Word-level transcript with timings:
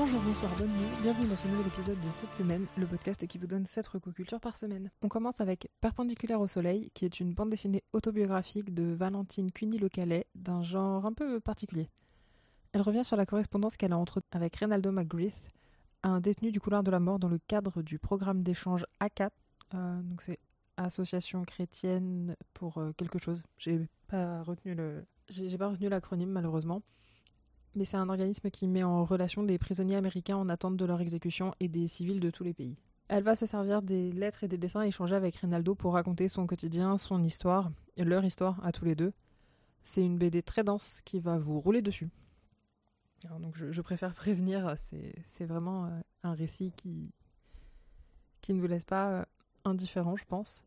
Bonjour, 0.00 0.22
bonsoir, 0.22 0.50
bonne 0.56 0.70
nuit, 0.70 1.02
bienvenue 1.02 1.28
dans 1.28 1.36
ce 1.36 1.46
nouvel 1.46 1.66
épisode 1.66 2.00
de 2.00 2.08
cette 2.18 2.30
semaine, 2.30 2.66
le 2.78 2.86
podcast 2.86 3.26
qui 3.26 3.36
vous 3.36 3.46
donne 3.46 3.66
7 3.66 3.86
recocultures 3.86 4.40
par 4.40 4.56
semaine. 4.56 4.90
On 5.02 5.08
commence 5.08 5.42
avec 5.42 5.68
Perpendiculaire 5.82 6.40
au 6.40 6.46
soleil, 6.46 6.90
qui 6.94 7.04
est 7.04 7.20
une 7.20 7.34
bande 7.34 7.50
dessinée 7.50 7.84
autobiographique 7.92 8.72
de 8.72 8.94
Valentine 8.94 9.52
Cuny-Le 9.52 9.90
d'un 10.34 10.62
genre 10.62 11.04
un 11.04 11.12
peu 11.12 11.38
particulier. 11.38 11.90
Elle 12.72 12.80
revient 12.80 13.04
sur 13.04 13.18
la 13.18 13.26
correspondance 13.26 13.76
qu'elle 13.76 13.92
a 13.92 13.98
entre 13.98 14.22
avec 14.32 14.56
Reynaldo 14.56 14.90
McGreeth, 14.90 15.50
un 16.02 16.20
détenu 16.20 16.50
du 16.50 16.60
couloir 16.60 16.82
de 16.82 16.90
la 16.90 16.98
mort 16.98 17.18
dans 17.18 17.28
le 17.28 17.38
cadre 17.46 17.82
du 17.82 17.98
programme 17.98 18.42
d'échange 18.42 18.86
ACAT, 19.00 19.32
euh, 19.74 20.00
donc 20.00 20.22
c'est 20.22 20.38
Association 20.78 21.44
chrétienne 21.44 22.36
pour 22.54 22.78
euh, 22.78 22.92
quelque 22.96 23.18
chose. 23.18 23.42
J'ai 23.58 23.86
pas 24.08 24.42
retenu 24.44 24.74
le, 24.74 25.04
j'ai 25.28 25.58
pas 25.58 25.68
retenu 25.68 25.90
l'acronyme 25.90 26.30
malheureusement 26.30 26.80
mais 27.74 27.84
c'est 27.84 27.96
un 27.96 28.08
organisme 28.08 28.50
qui 28.50 28.66
met 28.66 28.82
en 28.82 29.04
relation 29.04 29.42
des 29.42 29.58
prisonniers 29.58 29.96
américains 29.96 30.36
en 30.36 30.48
attente 30.48 30.76
de 30.76 30.84
leur 30.84 31.00
exécution 31.00 31.54
et 31.60 31.68
des 31.68 31.88
civils 31.88 32.20
de 32.20 32.30
tous 32.30 32.44
les 32.44 32.54
pays. 32.54 32.76
Elle 33.08 33.24
va 33.24 33.34
se 33.34 33.46
servir 33.46 33.82
des 33.82 34.12
lettres 34.12 34.44
et 34.44 34.48
des 34.48 34.58
dessins 34.58 34.82
échangés 34.82 35.16
avec 35.16 35.36
Rinaldo 35.36 35.74
pour 35.74 35.94
raconter 35.94 36.28
son 36.28 36.46
quotidien, 36.46 36.96
son 36.96 37.22
histoire, 37.22 37.70
leur 37.96 38.24
histoire 38.24 38.64
à 38.64 38.72
tous 38.72 38.84
les 38.84 38.94
deux. 38.94 39.12
C'est 39.82 40.04
une 40.04 40.18
BD 40.18 40.42
très 40.42 40.62
dense 40.62 41.00
qui 41.04 41.18
va 41.20 41.38
vous 41.38 41.58
rouler 41.58 41.82
dessus. 41.82 42.08
donc 43.40 43.56
je, 43.56 43.80
préfère 43.80 44.14
prévenir, 44.14 44.74
c'est 44.76 45.44
vraiment 45.44 45.86
euh, 45.86 45.88
un 46.22 46.34
récit 46.34 46.72
qui, 46.76 47.10
qui 48.40 48.52
ne 48.52 48.60
vous 48.60 48.68
laisse 48.68 48.84
pas 48.84 49.10
euh, 49.10 49.24
indifférent, 49.64 50.16
je 50.16 50.24
pense. 50.24 50.64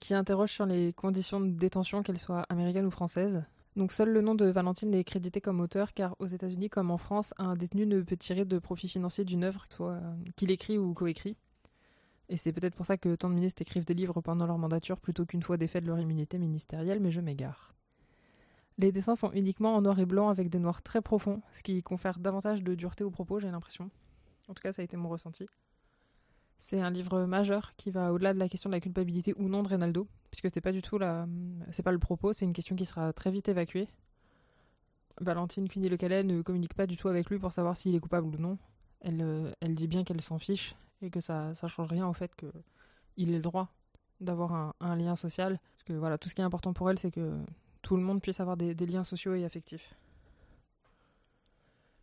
Qui 0.00 0.14
interroge 0.14 0.52
sur 0.52 0.66
les 0.66 0.92
conditions 0.92 1.40
de 1.40 1.50
détention, 1.50 2.02
qu'elles 2.02 2.18
soient 2.18 2.44
américaines 2.48 2.86
ou 2.86 2.90
françaises, 2.90 3.42
donc 3.76 3.92
seul 3.92 4.10
le 4.10 4.20
nom 4.20 4.34
de 4.34 4.46
Valentine 4.46 4.92
est 4.94 5.04
crédité 5.04 5.40
comme 5.40 5.60
auteur 5.60 5.94
car 5.94 6.16
aux 6.18 6.26
États-Unis 6.26 6.70
comme 6.70 6.90
en 6.90 6.98
France, 6.98 7.32
un 7.38 7.54
détenu 7.54 7.86
ne 7.86 8.00
peut 8.02 8.16
tirer 8.16 8.44
de 8.44 8.58
profit 8.58 8.88
financier 8.88 9.24
d'une 9.24 9.44
œuvre 9.44 9.66
euh, 9.80 10.00
qu'il 10.36 10.50
écrit 10.50 10.76
ou 10.76 10.92
coécrit. 10.92 11.36
Et 12.28 12.36
c'est 12.36 12.52
peut-être 12.52 12.74
pour 12.74 12.86
ça 12.86 12.96
que 12.96 13.14
tant 13.14 13.28
de 13.28 13.34
ministres 13.34 13.62
écrivent 13.62 13.84
des 13.84 13.94
livres 13.94 14.20
pendant 14.20 14.46
leur 14.46 14.58
mandature 14.58 15.00
plutôt 15.00 15.24
qu'une 15.24 15.42
fois 15.42 15.56
défaits 15.56 15.82
de 15.82 15.88
leur 15.88 15.98
immunité 15.98 16.38
ministérielle, 16.38 17.00
mais 17.00 17.10
je 17.10 17.20
m'égare. 17.20 17.74
Les 18.78 18.92
dessins 18.92 19.16
sont 19.16 19.32
uniquement 19.32 19.74
en 19.76 19.82
noir 19.82 19.98
et 19.98 20.06
blanc 20.06 20.28
avec 20.28 20.48
des 20.48 20.58
noirs 20.58 20.82
très 20.82 21.02
profonds, 21.02 21.42
ce 21.52 21.62
qui 21.62 21.82
confère 21.82 22.18
davantage 22.18 22.62
de 22.62 22.74
dureté 22.74 23.04
aux 23.04 23.10
propos, 23.10 23.40
j'ai 23.40 23.50
l'impression. 23.50 23.90
En 24.48 24.54
tout 24.54 24.62
cas, 24.62 24.72
ça 24.72 24.82
a 24.82 24.84
été 24.84 24.96
mon 24.96 25.08
ressenti. 25.08 25.46
C'est 26.62 26.82
un 26.82 26.90
livre 26.90 27.24
majeur 27.24 27.74
qui 27.78 27.90
va 27.90 28.12
au-delà 28.12 28.34
de 28.34 28.38
la 28.38 28.46
question 28.46 28.68
de 28.68 28.74
la 28.74 28.80
culpabilité 28.80 29.34
ou 29.38 29.48
non 29.48 29.62
de 29.62 29.68
Reynaldo, 29.68 30.06
puisque 30.30 30.52
c'est 30.52 30.60
pas 30.60 30.72
du 30.72 30.82
tout 30.82 30.98
la, 30.98 31.26
c'est 31.70 31.82
pas 31.82 31.90
le 31.90 31.98
propos, 31.98 32.34
c'est 32.34 32.44
une 32.44 32.52
question 32.52 32.76
qui 32.76 32.84
sera 32.84 33.14
très 33.14 33.30
vite 33.30 33.48
évacuée. 33.48 33.88
Valentine 35.22 35.70
Cuny 35.70 35.88
Le 35.88 35.96
Calais 35.96 36.22
ne 36.22 36.42
communique 36.42 36.74
pas 36.74 36.86
du 36.86 36.98
tout 36.98 37.08
avec 37.08 37.30
lui 37.30 37.38
pour 37.38 37.54
savoir 37.54 37.78
s'il 37.78 37.94
est 37.94 37.98
coupable 37.98 38.26
ou 38.26 38.38
non. 38.38 38.58
Elle, 39.00 39.22
euh, 39.22 39.50
elle 39.62 39.74
dit 39.74 39.88
bien 39.88 40.04
qu'elle 40.04 40.20
s'en 40.20 40.38
fiche 40.38 40.76
et 41.00 41.08
que 41.08 41.20
ça, 41.20 41.54
ça 41.54 41.66
change 41.66 41.88
rien 41.88 42.06
au 42.06 42.12
fait 42.12 42.30
qu'il 42.36 43.30
ait 43.30 43.36
le 43.36 43.40
droit 43.40 43.68
d'avoir 44.20 44.74
un, 44.78 44.96
lien 44.96 45.16
social. 45.16 45.58
Parce 45.78 45.84
que 45.84 45.94
voilà, 45.94 46.18
tout 46.18 46.28
ce 46.28 46.34
qui 46.34 46.42
est 46.42 46.44
important 46.44 46.74
pour 46.74 46.90
elle, 46.90 46.98
c'est 46.98 47.10
que 47.10 47.32
tout 47.80 47.96
le 47.96 48.02
monde 48.02 48.20
puisse 48.20 48.38
avoir 48.38 48.58
des 48.58 48.74
liens 48.86 49.04
sociaux 49.04 49.34
et 49.34 49.46
affectifs. 49.46 49.94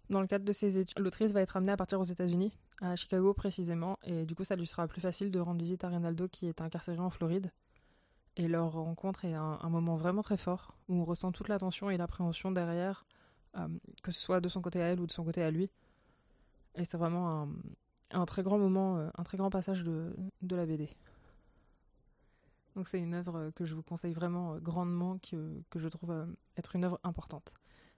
Dans 0.10 0.22
le 0.22 0.28
cadre 0.28 0.46
de 0.46 0.54
ses 0.54 0.78
études, 0.78 1.00
l'autrice 1.00 1.34
va 1.34 1.42
être 1.42 1.58
amenée 1.58 1.74
à 1.74 1.78
partir 1.78 2.00
aux 2.00 2.06
États-Unis, 2.06 2.58
à 2.80 2.96
Chicago 2.96 3.34
précisément, 3.34 4.00
et 4.04 4.26
du 4.26 4.36
coup 4.36 4.46
ça 4.46 4.56
lui 4.56 4.66
sera 4.66 4.88
plus 4.88 5.02
facile 5.02 5.32
de 5.32 5.40
rendre 5.40 5.60
visite 5.60 5.84
à 5.84 5.90
Rinaldo 5.90 6.30
qui 6.30 6.48
est 6.48 6.62
incarcéré 6.62 7.00
en 7.00 7.10
Floride. 7.10 7.52
Et 8.38 8.48
leur 8.48 8.72
rencontre 8.72 9.26
est 9.26 9.34
un, 9.34 9.70
moment 9.70 9.96
vraiment 9.96 10.22
très 10.22 10.38
fort, 10.38 10.78
où 10.88 10.96
on 10.96 11.04
ressent 11.04 11.32
toute 11.32 11.50
l'attention 11.50 11.90
et 11.90 11.98
l'appréhension 11.98 12.52
derrière, 12.52 13.06
euh, 13.58 13.68
que 14.04 14.12
ce 14.12 14.22
soit 14.22 14.40
de 14.40 14.48
son 14.48 14.62
côté 14.62 14.82
à 14.82 14.86
elle 14.86 15.02
ou 15.02 15.08
de 15.08 15.12
son 15.12 15.26
côté 15.26 15.42
à 15.42 15.52
lui. 15.52 15.70
Et 16.76 16.86
c'est 16.86 16.98
vraiment 16.98 17.50
un, 18.12 18.26
très 18.26 18.44
grand 18.44 18.60
moment, 18.60 18.98
euh, 18.98 19.10
un 19.18 19.24
très 19.24 19.38
grand 19.38 19.50
passage 19.50 19.84
de, 19.84 20.14
la 20.50 20.66
BD. 20.66 20.90
Donc 22.76 22.88
c'est 22.88 23.00
une 23.00 23.16
œuvre 23.16 23.50
que 23.56 23.66
je 23.66 23.74
vous 23.74 23.82
conseille 23.82 24.14
vraiment 24.14 24.54
euh, 24.54 24.60
grandement, 24.60 25.18
que 25.18 25.80
je 25.80 25.88
trouve 25.90 26.28
être 26.56 26.76
une 26.76 26.86
œuvre 26.86 27.00
importante. 27.04 27.56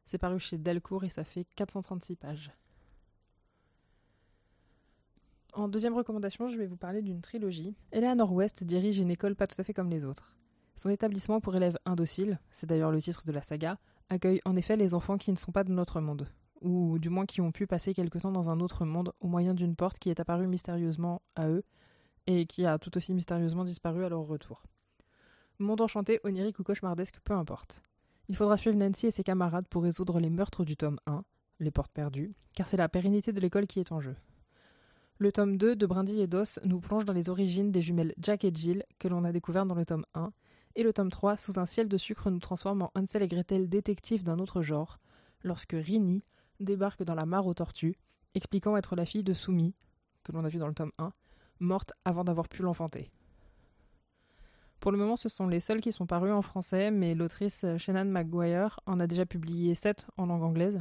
C'est 0.10 0.18
paru 0.18 0.40
chez 0.40 0.58
Delcourt 0.58 1.04
et 1.04 1.10
ça 1.10 1.24
fait 1.24 1.46
436 1.54 2.16
pages. 2.16 2.52
En 5.54 5.68
deuxième 5.68 5.94
recommandation, 5.94 6.48
je 6.48 6.58
vais 6.58 6.66
vous 6.66 6.78
parler 6.78 7.04
d'une 7.04 7.22
trilogie. 7.22 7.76
Eleanor 7.92 8.34
West 8.34 8.64
dirige 8.64 8.98
une 8.98 9.12
école 9.12 9.36
pas 9.36 9.46
tout 9.46 9.62
à 9.62 9.64
fait 9.64 9.76
comme 9.76 9.92
les 9.92 10.06
autres. 10.06 10.36
Son 10.76 10.90
établissement 10.90 11.40
pour 11.40 11.56
élèves 11.56 11.78
indociles, 11.86 12.40
c'est 12.50 12.66
d'ailleurs 12.66 12.92
le 12.92 13.00
titre 13.00 13.24
de 13.28 13.32
la 13.32 13.44
saga, 13.44 13.78
accueille 14.10 14.42
en 14.46 14.56
effet 14.56 14.78
les 14.78 14.96
enfants 14.96 15.20
qui 15.20 15.32
ne 15.32 15.38
sont 15.38 15.52
pas 15.52 15.64
de 15.64 15.72
notre 15.72 16.02
monde, 16.02 16.28
ou 16.62 16.98
du 16.98 17.12
moins 17.12 17.28
qui 17.28 17.40
ont 17.40 17.52
pu 17.52 17.68
passer 17.68 17.94
quelque 17.94 18.18
temps 18.18 18.32
dans 18.32 18.50
un 18.50 18.62
autre 18.62 18.86
monde 18.86 19.14
au 19.20 19.28
moyen 19.28 19.54
d'une 19.54 19.76
porte 19.76 20.00
qui 20.00 20.10
est 20.10 20.20
apparue 20.20 20.48
mystérieusement 20.48 21.22
à 21.36 21.50
eux, 21.50 21.64
et 22.26 22.48
qui 22.48 22.66
a 22.66 22.80
tout 22.80 22.98
aussi 22.98 23.14
mystérieusement 23.14 23.64
disparu 23.64 24.04
à 24.04 24.10
leur 24.10 24.22
retour. 24.22 24.64
Monde 25.60 25.82
enchanté, 25.82 26.20
onirique 26.24 26.58
ou 26.58 26.64
cauchemardesque, 26.64 27.20
peu 27.24 27.36
importe. 27.36 27.84
Il 28.30 28.36
faudra 28.36 28.58
suivre 28.58 28.78
Nancy 28.78 29.08
et 29.08 29.12
ses 29.12 29.24
camarades 29.24 29.68
pour 29.68 29.82
résoudre 29.82 30.20
les 30.20 30.30
meurtres 30.30 30.64
du 30.64 30.78
tome 30.78 31.00
1, 31.08 31.24
les 31.60 31.72
portes 31.72 31.92
perdues, 31.92 32.36
car 32.54 32.68
c'est 32.68 32.78
la 32.78 32.88
pérennité 32.88 33.34
de 33.34 33.42
l'école 33.42 33.66
qui 33.66 33.80
est 33.80 33.92
en 33.92 34.00
jeu. 34.00 34.16
Le 35.18 35.32
tome 35.32 35.58
2 35.58 35.76
de 35.76 35.86
Brindille 35.88 36.22
et 36.22 36.28
d'Os 36.28 36.60
nous 36.64 36.80
plonge 36.80 37.06
dans 37.06 37.14
les 37.14 37.32
origines 37.32 37.72
des 37.72 37.82
jumelles 37.82 38.14
Jack 38.20 38.46
et 38.46 38.54
Jill 38.54 38.86
que 39.00 39.08
l'on 39.08 39.26
a 39.26 39.32
découvert 39.32 39.66
dans 39.66 39.74
le 39.74 39.84
tome 39.84 40.06
1, 40.14 40.32
et 40.76 40.84
le 40.84 40.94
tome 40.94 41.10
3, 41.10 41.38
Sous 41.38 41.60
un 41.60 41.66
ciel 41.66 41.90
de 41.90 41.98
sucre, 41.98 42.30
nous 42.30 42.38
transforme 42.38 42.84
en 42.84 42.92
Hansel 42.94 43.24
et 43.24 43.28
Gretel 43.28 43.68
détective 43.68 44.24
d'un 44.24 44.38
autre 44.38 44.62
genre, 44.62 45.00
lorsque 45.42 45.74
Rini 45.74 46.24
débarque 46.60 47.02
dans 47.02 47.16
la 47.16 47.26
mare 47.26 47.48
aux 47.48 47.56
tortues, 47.56 47.98
expliquant 48.36 48.78
être 48.78 48.96
la 48.96 49.06
fille 49.06 49.24
de 49.24 49.34
Soumi, 49.34 49.74
que 50.24 50.34
l'on 50.34 50.46
a 50.46 50.50
vu 50.50 50.60
dans 50.60 50.68
le 50.68 50.76
tome 50.76 50.92
1, 51.00 51.12
morte 51.60 51.94
avant 52.06 52.24
d'avoir 52.24 52.48
pu 52.48 52.62
l'enfanter. 52.62 53.12
Pour 54.80 54.92
le 54.92 54.98
moment, 54.98 55.16
ce 55.16 55.28
sont 55.30 55.48
les 55.48 55.60
seuls 55.60 55.82
qui 55.82 55.92
sont 55.92 56.06
parus 56.06 56.32
en 56.32 56.42
français, 56.42 56.90
mais 56.90 57.14
l'autrice 57.14 57.66
Shannon 57.78 58.06
McGuire 58.06 58.80
en 58.86 59.00
a 59.00 59.08
déjà 59.08 59.26
publié 59.26 59.76
7 59.76 60.08
en 60.18 60.26
langue 60.26 60.44
anglaise. 60.44 60.80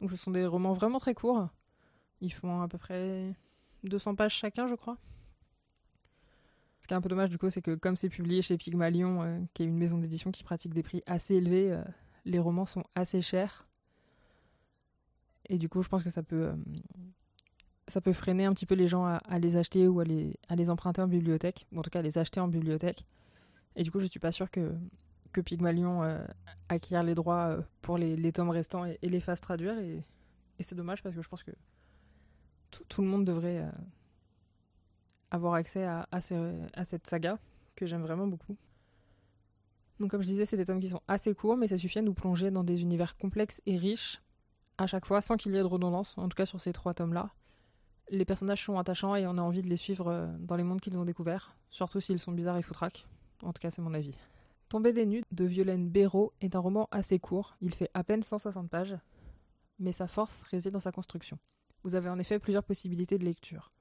Donc 0.00 0.10
ce 0.10 0.16
sont 0.16 0.30
des 0.30 0.46
romans 0.46 0.72
vraiment 0.72 0.98
très 0.98 1.14
courts. 1.14 1.48
Ils 2.20 2.32
font 2.32 2.62
à 2.62 2.68
peu 2.68 2.78
près 2.78 3.34
200 3.84 4.14
pages 4.14 4.34
chacun, 4.34 4.66
je 4.66 4.74
crois. 4.74 4.96
Ce 6.80 6.86
qui 6.86 6.92
est 6.92 6.96
un 6.96 7.00
peu 7.00 7.08
dommage 7.08 7.30
du 7.30 7.38
coup, 7.38 7.48
c'est 7.48 7.62
que 7.62 7.74
comme 7.74 7.96
c'est 7.96 8.10
publié 8.10 8.42
chez 8.42 8.58
Pygmalion, 8.58 9.22
euh, 9.22 9.40
qui 9.54 9.62
est 9.62 9.66
une 9.66 9.78
maison 9.78 9.96
d'édition 9.96 10.30
qui 10.30 10.44
pratique 10.44 10.74
des 10.74 10.82
prix 10.82 11.02
assez 11.06 11.34
élevés, 11.34 11.72
euh, 11.72 11.82
les 12.26 12.38
romans 12.38 12.66
sont 12.66 12.84
assez 12.94 13.22
chers. 13.22 13.66
Et 15.48 15.56
du 15.56 15.68
coup, 15.68 15.82
je 15.82 15.88
pense 15.88 16.02
que 16.02 16.10
ça 16.10 16.22
peut, 16.22 16.48
euh, 16.48 16.54
ça 17.88 18.00
peut 18.00 18.12
freiner 18.12 18.44
un 18.44 18.54
petit 18.54 18.66
peu 18.66 18.74
les 18.74 18.86
gens 18.86 19.04
à, 19.04 19.38
les 19.38 19.56
acheter 19.56 19.86
ou 19.88 20.00
à 20.00 20.04
les, 20.04 20.70
emprunter 20.70 21.02
en 21.02 21.08
bibliothèque, 21.08 21.66
ou 21.72 21.78
en 21.78 21.82
tout 21.82 21.90
cas 21.90 21.98
à 21.98 22.02
les 22.02 22.18
acheter 22.18 22.40
en 22.40 22.48
bibliothèque. 22.48 23.04
Et 23.76 23.82
du 23.82 23.90
coup, 23.90 24.00
je 24.00 24.06
suis 24.06 24.20
pas 24.20 24.32
sûre 24.32 24.50
que, 24.50 24.74
que 25.32 25.40
Pygmalion 25.40 26.02
euh, 26.02 26.24
acquiert 26.68 27.02
les 27.02 27.14
droits 27.14 27.48
euh, 27.48 27.62
pour 27.82 27.98
les, 27.98 28.32
tomes 28.32 28.50
restants 28.50 28.84
et, 28.84 28.98
les 29.02 29.20
fasse 29.20 29.40
traduire. 29.40 29.78
Et, 29.78 30.00
c'est 30.60 30.74
dommage 30.74 31.02
parce 31.02 31.14
que 31.14 31.22
je 31.22 31.28
pense 31.28 31.42
que 31.42 31.50
tout 32.88 33.02
le 33.02 33.08
monde 33.08 33.24
devrait 33.24 33.58
euh, 33.58 33.70
avoir 35.30 35.54
accès 35.54 35.84
à 35.84 36.20
cette 36.20 37.06
saga 37.06 37.38
que 37.76 37.86
j'aime 37.86 38.02
vraiment 38.02 38.26
beaucoup. 38.26 38.56
Donc 40.00 40.10
comme 40.10 40.22
je 40.22 40.26
disais, 40.26 40.44
c'est 40.44 40.56
des 40.56 40.64
tomes 40.64 40.80
qui 40.80 40.88
sont 40.88 41.02
assez 41.06 41.34
courts, 41.34 41.56
mais 41.56 41.68
ça 41.68 41.76
suffit 41.76 42.00
à 42.00 42.02
nous 42.02 42.14
plonger 42.14 42.50
dans 42.50 42.64
des 42.64 42.82
univers 42.82 43.16
complexes 43.16 43.60
et 43.66 43.76
riches 43.76 44.20
à 44.76 44.86
chaque 44.86 45.06
fois, 45.06 45.20
sans 45.20 45.36
qu'il 45.36 45.52
y 45.52 45.56
ait 45.56 45.60
de 45.60 45.64
redondance, 45.64 46.18
en 46.18 46.28
tout 46.28 46.34
cas 46.34 46.46
sur 46.46 46.60
ces 46.60 46.72
trois 46.72 46.94
tomes-là 46.94 47.30
les 48.10 48.24
personnages 48.24 48.64
sont 48.64 48.78
attachants 48.78 49.16
et 49.16 49.26
on 49.26 49.38
a 49.38 49.42
envie 49.42 49.62
de 49.62 49.68
les 49.68 49.76
suivre 49.76 50.08
euh, 50.08 50.26
dans 50.38 50.56
les 50.56 50.62
mondes 50.62 50.80
qu'ils 50.80 50.98
ont 50.98 51.04
découverts, 51.04 51.56
surtout 51.70 52.00
s'ils 52.00 52.18
sont 52.18 52.32
bizarres 52.32 52.58
et 52.58 52.62
foutraques. 52.62 53.06
En 53.42 53.52
tout 53.52 53.60
cas, 53.60 53.70
c'est 53.70 53.82
mon 53.82 53.94
avis. 53.94 54.16
Tomber 54.68 54.92
des 54.92 55.06
nues 55.06 55.22
de 55.30 55.44
Violaine 55.44 55.88
Béraud 55.88 56.32
est 56.40 56.56
un 56.56 56.58
roman 56.58 56.88
assez 56.90 57.18
court, 57.18 57.56
il 57.60 57.74
fait 57.74 57.90
à 57.94 58.02
peine 58.02 58.22
160 58.22 58.68
pages, 58.68 58.96
mais 59.78 59.92
sa 59.92 60.06
force 60.06 60.42
réside 60.44 60.72
dans 60.72 60.80
sa 60.80 60.92
construction. 60.92 61.38
Vous 61.82 61.94
avez 61.94 62.08
en 62.08 62.18
effet 62.18 62.38
plusieurs 62.38 62.64
possibilités 62.64 63.18
de 63.18 63.24
lecture. 63.24 63.72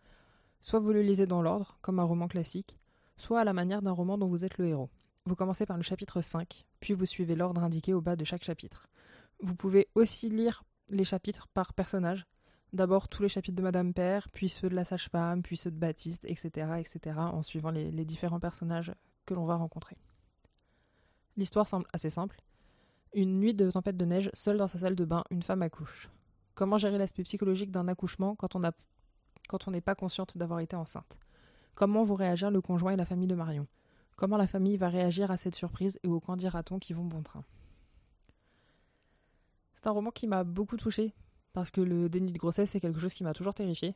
Soit 0.61 0.79
vous 0.79 0.91
le 0.91 1.01
lisez 1.01 1.25
dans 1.25 1.41
l'ordre, 1.41 1.77
comme 1.81 1.99
un 1.99 2.03
roman 2.03 2.27
classique, 2.27 2.77
soit 3.17 3.39
à 3.39 3.43
la 3.43 3.53
manière 3.53 3.81
d'un 3.81 3.91
roman 3.91 4.17
dont 4.17 4.27
vous 4.27 4.45
êtes 4.45 4.57
le 4.57 4.67
héros. 4.67 4.89
Vous 5.25 5.35
commencez 5.35 5.65
par 5.65 5.77
le 5.77 5.83
chapitre 5.83 6.21
5, 6.21 6.65
puis 6.79 6.93
vous 6.93 7.05
suivez 7.05 7.35
l'ordre 7.35 7.63
indiqué 7.63 7.93
au 7.93 8.01
bas 8.01 8.15
de 8.15 8.25
chaque 8.25 8.43
chapitre. 8.43 8.87
Vous 9.39 9.55
pouvez 9.55 9.87
aussi 9.95 10.29
lire 10.29 10.63
les 10.89 11.05
chapitres 11.05 11.47
par 11.47 11.73
personnage, 11.73 12.25
D'abord 12.73 13.07
tous 13.07 13.21
les 13.21 13.29
chapitres 13.29 13.55
de 13.55 13.61
Madame 13.61 13.93
Père, 13.93 14.27
puis 14.31 14.49
ceux 14.49 14.67
de 14.67 14.73
la 14.73 14.83
sage-femme, 14.83 15.43
puis 15.43 15.57
ceux 15.57 15.69
de 15.69 15.77
Baptiste, 15.77 16.25
etc., 16.25 16.71
etc., 16.79 17.19
en 17.19 17.43
suivant 17.43 17.69
les, 17.69 17.91
différents 18.03 18.39
personnages 18.39 18.91
que 19.27 19.35
l'on 19.35 19.45
va 19.45 19.55
rencontrer. 19.55 19.95
L'histoire 21.37 21.67
semble 21.67 21.85
assez 21.93 22.09
simple. 22.09 22.41
Une 23.13 23.39
nuit 23.39 23.53
de 23.53 23.69
tempête 23.69 23.95
de 23.95 24.05
neige, 24.05 24.31
seule 24.33 24.57
dans 24.57 24.67
sa 24.67 24.79
salle 24.79 24.95
de 24.95 25.05
bain, 25.05 25.23
une 25.29 25.43
femme 25.43 25.61
accouche. 25.61 26.09
Comment 26.55 26.77
gérer 26.77 26.97
l'aspect 26.97 27.21
psychologique 27.23 27.69
d'un 27.69 27.87
accouchement 27.87 28.35
quand 28.35 28.55
on 28.55 29.71
n'est 29.71 29.81
pas 29.81 29.95
consciente 29.95 30.35
d'avoir 30.35 30.59
été 30.59 30.75
enceinte? 30.75 31.19
Comment 31.75 32.03
vont 32.03 32.15
réagir 32.15 32.49
le 32.49 32.61
conjoint 32.61 32.93
et 32.93 32.97
la 32.97 33.05
famille 33.05 33.27
de 33.27 33.35
Marion? 33.35 33.67
Comment 34.15 34.37
la 34.37 34.47
famille 34.47 34.77
va 34.77 34.89
réagir 34.89 35.29
à 35.29 35.37
cette 35.37 35.55
surprise 35.55 35.99
et 36.01 36.07
au 36.07 36.19
candidaton 36.19 36.79
qui 36.79 36.93
vont 36.93 37.05
bon 37.05 37.21
train? 37.21 37.43
C'est 39.75 39.85
un 39.85 39.91
roman 39.91 40.09
qui 40.09 40.25
m'a 40.25 40.43
beaucoup 40.43 40.77
touchée 40.77 41.13
parce 41.53 41.71
que 41.71 41.81
le 41.81 42.09
déni 42.09 42.31
de 42.31 42.37
grossesse 42.37 42.71
c'est 42.71 42.79
quelque 42.79 42.99
chose 42.99 43.13
qui 43.13 43.23
m'a 43.23 43.33
toujours 43.33 43.53
terrifié. 43.53 43.95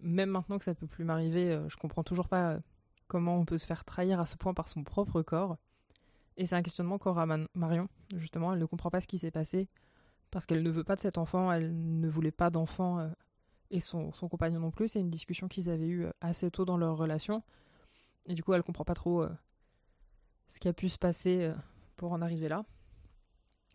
Même 0.00 0.30
maintenant 0.30 0.58
que 0.58 0.64
ça 0.64 0.74
peut 0.74 0.86
plus 0.86 1.04
m'arriver, 1.04 1.60
je 1.68 1.76
comprends 1.76 2.02
toujours 2.02 2.28
pas 2.28 2.58
comment 3.06 3.36
on 3.36 3.44
peut 3.44 3.58
se 3.58 3.66
faire 3.66 3.84
trahir 3.84 4.18
à 4.20 4.26
ce 4.26 4.36
point 4.36 4.54
par 4.54 4.68
son 4.68 4.82
propre 4.82 5.22
corps. 5.22 5.58
Et 6.36 6.46
c'est 6.46 6.56
un 6.56 6.62
questionnement 6.62 6.98
qu'aura 6.98 7.26
Marion, 7.54 7.88
justement, 8.16 8.52
elle 8.52 8.58
ne 8.58 8.64
comprend 8.64 8.90
pas 8.90 9.00
ce 9.00 9.06
qui 9.06 9.18
s'est 9.18 9.30
passé, 9.30 9.68
parce 10.30 10.46
qu'elle 10.46 10.62
ne 10.62 10.70
veut 10.70 10.84
pas 10.84 10.96
de 10.96 11.00
cet 11.00 11.18
enfant, 11.18 11.52
elle 11.52 12.00
ne 12.00 12.08
voulait 12.08 12.30
pas 12.30 12.50
d'enfant, 12.50 13.00
euh, 13.00 13.08
et 13.70 13.80
son, 13.80 14.10
compagnon 14.10 14.60
non 14.60 14.70
plus. 14.70 14.88
C'est 14.88 15.00
une 15.00 15.10
discussion 15.10 15.48
qu'ils 15.48 15.68
avaient 15.68 15.86
eue 15.86 16.06
euh, 16.06 16.12
assez 16.20 16.50
tôt 16.50 16.64
dans 16.64 16.78
leur 16.78 16.96
relation, 16.96 17.42
et 18.26 18.34
du 18.34 18.42
coup, 18.42 18.54
elle 18.54 18.62
comprend 18.62 18.84
pas 18.84 18.94
trop 18.94 19.22
euh, 19.22 19.30
ce 20.48 20.58
qui 20.58 20.68
a 20.68 20.72
pu 20.72 20.88
se 20.88 20.98
passer 20.98 21.52
pour 21.96 22.12
en 22.12 22.22
arriver 22.22 22.48
là. 22.48 22.64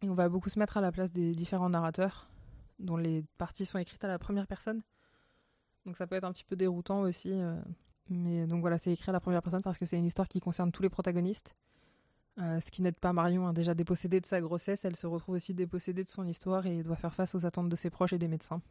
On 0.01 0.13
va 0.13 0.29
beaucoup 0.29 0.49
se 0.49 0.59
mettre 0.59 0.77
à 0.77 0.81
la 0.81 0.91
place 0.91 1.11
des 1.11 1.33
différents 1.33 1.69
narrateurs, 1.69 2.27
dont 2.79 2.97
les 2.97 3.23
parties 3.37 3.65
sont 3.65 3.77
écrites 3.77 4.03
à 4.03 4.07
la 4.07 4.19
première 4.19 4.47
personne. 4.47 4.81
Donc 5.85 5.97
ça 5.97 6.07
peut 6.07 6.15
être 6.15 6.23
un 6.25 6.31
petit 6.31 6.43
peu 6.43 6.55
déroutant 6.55 7.01
aussi. 7.01 7.33
mais 8.09 8.45
donc 8.47 8.61
voilà, 8.61 8.77
c'est 8.77 8.91
écrit 8.91 9.09
à 9.09 9.13
la 9.13 9.19
première 9.19 9.41
personne 9.41 9.61
parce 9.61 9.77
que 9.77 9.85
c'est 9.85 9.97
une 9.97 10.05
histoire 10.05 10.27
qui 10.27 10.39
concerne 10.39 10.71
tous 10.71 10.83
les 10.83 10.89
protagonistes. 10.89 11.55
Euh, 12.39 12.59
ce 12.59 12.69
qui 12.69 12.83
n'aide 12.83 12.97
pas 12.97 13.13
Marion, 13.13 13.51
déjà 13.51 13.73
dépossédée 13.73 14.21
de 14.21 14.25
sa 14.25 14.39
grossesse, 14.41 14.85
elle 14.85 14.95
se 14.95 15.07
retrouve 15.07 15.35
aussi 15.35 15.55
dépossédée 15.55 16.03
de 16.03 16.09
son 16.09 16.27
histoire 16.27 16.67
et 16.67 16.83
doit 16.83 16.95
faire 16.95 17.15
face 17.15 17.33
aux 17.33 17.45
attentes 17.45 17.69
de 17.69 17.75
ses 17.75 17.89
proches 17.89 18.13
et 18.13 18.19
des 18.19 18.27
médecins. 18.27 18.61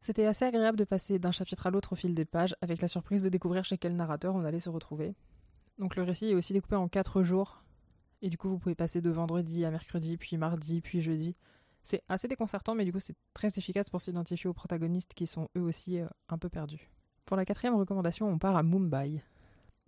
C'était 0.00 0.26
assez 0.26 0.44
agréable 0.44 0.78
de 0.78 0.84
passer 0.84 1.18
d'un 1.18 1.32
chapitre 1.32 1.66
à 1.66 1.70
l'autre 1.70 1.92
au 1.92 1.96
fil 1.96 2.14
des 2.14 2.24
pages, 2.24 2.54
avec 2.60 2.80
la 2.82 2.88
surprise 2.88 3.22
de 3.22 3.28
découvrir 3.28 3.64
chez 3.64 3.78
quel 3.78 3.96
narrateur 3.96 4.34
on 4.34 4.44
allait 4.44 4.60
se 4.60 4.68
retrouver. 4.68 5.14
Donc 5.78 5.96
le 5.96 6.02
récit 6.02 6.26
est 6.26 6.34
aussi 6.34 6.52
découpé 6.52 6.76
en 6.76 6.88
quatre 6.88 7.22
jours, 7.22 7.64
et 8.20 8.30
du 8.30 8.38
coup 8.38 8.48
vous 8.48 8.58
pouvez 8.58 8.74
passer 8.76 9.00
de 9.00 9.10
vendredi 9.10 9.64
à 9.64 9.70
mercredi, 9.70 10.16
puis 10.16 10.36
mardi, 10.36 10.80
puis 10.80 11.00
jeudi. 11.00 11.34
C'est 11.82 12.02
assez 12.08 12.28
déconcertant, 12.28 12.74
mais 12.74 12.84
du 12.84 12.92
coup 12.92 13.00
c'est 13.00 13.16
très 13.34 13.48
efficace 13.48 13.90
pour 13.90 14.00
s'identifier 14.00 14.48
aux 14.48 14.54
protagonistes 14.54 15.14
qui 15.14 15.26
sont 15.26 15.48
eux 15.56 15.62
aussi 15.62 15.98
euh, 15.98 16.06
un 16.28 16.38
peu 16.38 16.48
perdus. 16.48 16.90
Pour 17.24 17.36
la 17.36 17.44
quatrième 17.44 17.74
recommandation, 17.74 18.28
on 18.28 18.38
part 18.38 18.56
à 18.56 18.62
Mumbai. 18.62 19.20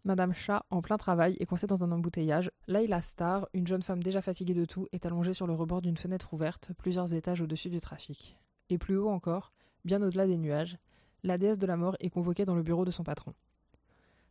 Madame 0.05 0.35
Chat, 0.35 0.67
en 0.71 0.83
plein 0.83 0.99
travail 0.99 1.37
et 1.41 1.47
coincée 1.47 1.67
dans 1.67 1.83
un 1.83 1.91
embouteillage, 1.91 2.51
Layla 2.67 3.01
Star, 3.01 3.49
une 3.55 3.67
jeune 3.67 3.83
femme 3.83 4.03
déjà 4.03 4.21
fatiguée 4.21 4.53
de 4.53 4.67
tout, 4.67 4.87
est 4.93 5.07
allongée 5.07 5.33
sur 5.33 5.47
le 5.47 5.55
rebord 5.55 5.81
d'une 5.81 5.97
fenêtre 5.97 6.35
ouverte, 6.35 6.73
plusieurs 6.77 7.15
étages 7.15 7.41
au-dessus 7.41 7.71
du 7.71 7.81
trafic. 7.81 8.37
Et 8.69 8.77
plus 8.77 8.99
haut 8.99 9.09
encore, 9.09 9.53
bien 9.85 10.03
au-delà 10.03 10.27
des 10.27 10.37
nuages, 10.37 10.77
la 11.23 11.39
déesse 11.39 11.59
de 11.59 11.67
la 11.67 11.79
mort 11.79 11.97
est 12.01 12.11
convoquée 12.11 12.45
dans 12.45 12.55
le 12.55 12.63
bureau 12.63 12.85
de 12.85 12.91
son 12.91 13.03
patron. 13.03 13.33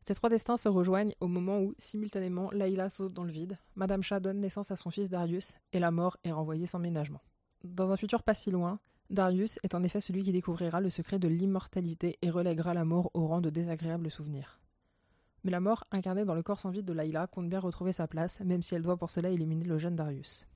Ces 0.06 0.14
trois 0.14 0.30
destins 0.30 0.58
se 0.58 0.70
rejoignent 0.70 1.16
au 1.22 1.28
moment 1.28 1.60
où, 1.60 1.74
simultanément, 1.80 2.52
Layla 2.52 2.92
saute 2.92 3.14
dans 3.14 3.24
le 3.24 3.32
vide, 3.32 3.58
Madame 3.76 4.04
Chat 4.04 4.20
donne 4.20 4.42
naissance 4.42 4.70
à 4.70 4.76
son 4.76 4.92
fils 4.92 5.10
Darius, 5.10 5.56
et 5.72 5.80
la 5.80 5.92
mort 5.92 6.18
est 6.24 6.32
renvoyée 6.32 6.68
sans 6.68 6.80
ménagement. 6.80 7.22
Dans 7.64 7.92
un 7.92 7.98
futur 7.98 8.24
pas 8.24 8.34
si 8.34 8.52
loin, 8.52 8.80
Darius 9.10 9.60
est 9.64 9.76
en 9.76 9.84
effet 9.84 10.02
celui 10.02 10.24
qui 10.24 10.32
découvrira 10.32 10.82
le 10.82 10.90
secret 10.90 11.20
de 11.20 11.28
l'immortalité 11.28 12.18
et 12.22 12.30
relèguera 12.30 12.74
la 12.74 12.84
mort 12.84 13.12
au 13.14 13.28
rang 13.28 13.42
de 13.42 13.50
désagréable 13.50 14.10
souvenir. 14.10 14.60
Mais 15.44 15.52
la 15.52 15.60
mort, 15.60 15.84
incarnée 15.92 16.26
dans 16.26 16.36
le 16.36 16.44
corps 16.44 16.60
sans 16.60 16.70
vie 16.70 16.84
de 16.84 16.94
Layla, 16.94 17.28
compte 17.28 17.50
bien 17.50 17.60
retrouver 17.60 17.92
sa 17.92 18.08
place, 18.08 18.40
même 18.42 18.64
si 18.64 18.76
elle 18.76 18.82
doit 18.82 18.98
pour 18.98 19.10
cela 19.10 19.30
éliminer 19.30 19.66
le 19.66 19.78
jeune 19.78 19.96
Darius. 19.96 20.48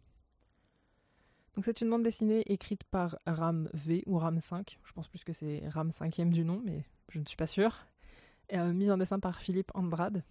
Donc 1.56 1.66
c'est 1.66 1.82
une 1.82 1.90
bande 1.90 2.04
dessinée 2.04 2.44
écrite 2.52 2.84
par 2.84 3.18
Ram 3.26 3.70
V 3.74 4.04
ou 4.06 4.18
Ram 4.18 4.40
5, 4.40 4.80
je 4.84 4.94
pense 4.94 5.08
plus 5.08 5.24
que 5.24 5.34
c'est 5.34 5.68
Ram 5.70 5.92
5 5.92 6.22
du 6.30 6.46
nom, 6.46 6.62
mais 6.64 6.86
je 7.10 7.20
ne 7.20 7.26
suis 7.26 7.36
pas 7.36 7.48
sûre. 7.48 7.88
Et, 8.50 8.58
euh, 8.60 8.72
mise 8.74 8.92
en 8.92 8.98
dessin 8.98 9.20
par 9.20 9.42
Philippe 9.42 9.72
Andrade, 9.74 10.24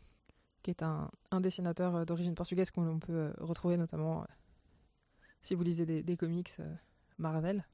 qui 0.62 0.70
est 0.70 0.82
un, 0.82 1.10
dessinateur 1.40 1.96
euh, 1.96 2.04
d'origine 2.04 2.34
portugaise 2.34 2.70
qu'on 2.70 2.98
peut 2.98 3.12
euh, 3.12 3.32
retrouver 3.40 3.76
notamment 3.76 4.24
si 5.46 5.54
vous 5.54 5.62
lisez 5.62 5.86
des 5.86 6.16
comics 6.16 6.50
Marvel. 7.18 7.64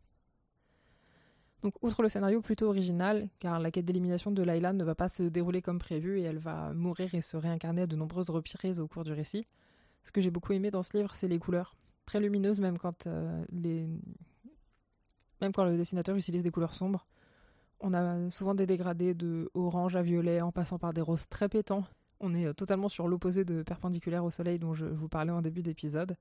Donc, 1.62 1.74
outre 1.80 2.02
le 2.02 2.08
scénario 2.08 2.40
plutôt 2.40 2.66
original, 2.66 3.28
car 3.38 3.60
la 3.60 3.70
quête 3.70 3.84
d'élimination 3.84 4.32
de 4.32 4.42
Layla 4.42 4.72
ne 4.72 4.82
va 4.82 4.96
pas 4.96 5.08
se 5.08 5.22
dérouler 5.22 5.62
comme 5.62 5.78
prévu 5.78 6.18
et 6.18 6.22
elle 6.22 6.38
va 6.38 6.72
mourir 6.72 7.14
et 7.14 7.22
se 7.22 7.36
réincarner 7.36 7.82
à 7.82 7.86
de 7.86 7.94
nombreuses 7.94 8.30
reprises 8.30 8.80
au 8.80 8.88
cours 8.88 9.04
du 9.04 9.12
récit. 9.12 9.46
Ce 10.02 10.10
que 10.10 10.20
j'ai 10.20 10.30
beaucoup 10.30 10.52
aimé 10.52 10.72
dans 10.72 10.82
ce 10.82 10.96
livre, 10.96 11.14
c'est 11.14 11.28
les 11.28 11.38
couleurs. 11.38 11.76
Très 12.04 12.18
lumineuses, 12.18 12.58
même 12.58 12.78
quand, 12.78 13.06
euh, 13.06 13.44
les... 13.52 13.86
même 15.40 15.52
quand 15.52 15.64
le 15.64 15.76
dessinateur 15.76 16.16
utilise 16.16 16.42
des 16.42 16.50
couleurs 16.50 16.74
sombres. 16.74 17.06
On 17.78 17.94
a 17.94 18.28
souvent 18.30 18.56
des 18.56 18.66
dégradés 18.66 19.14
de 19.14 19.48
orange 19.54 19.94
à 19.94 20.02
violet 20.02 20.40
en 20.40 20.50
passant 20.50 20.80
par 20.80 20.92
des 20.92 21.00
roses 21.00 21.28
très 21.28 21.48
pétants. 21.48 21.84
On 22.18 22.34
est 22.34 22.46
euh, 22.46 22.52
totalement 22.52 22.88
sur 22.88 23.06
l'opposé 23.06 23.44
de 23.44 23.62
perpendiculaire 23.62 24.24
au 24.24 24.32
soleil 24.32 24.58
dont 24.58 24.74
je 24.74 24.86
vous 24.86 25.08
parlais 25.08 25.30
en 25.30 25.42
début 25.42 25.62
d'épisode. 25.62 26.16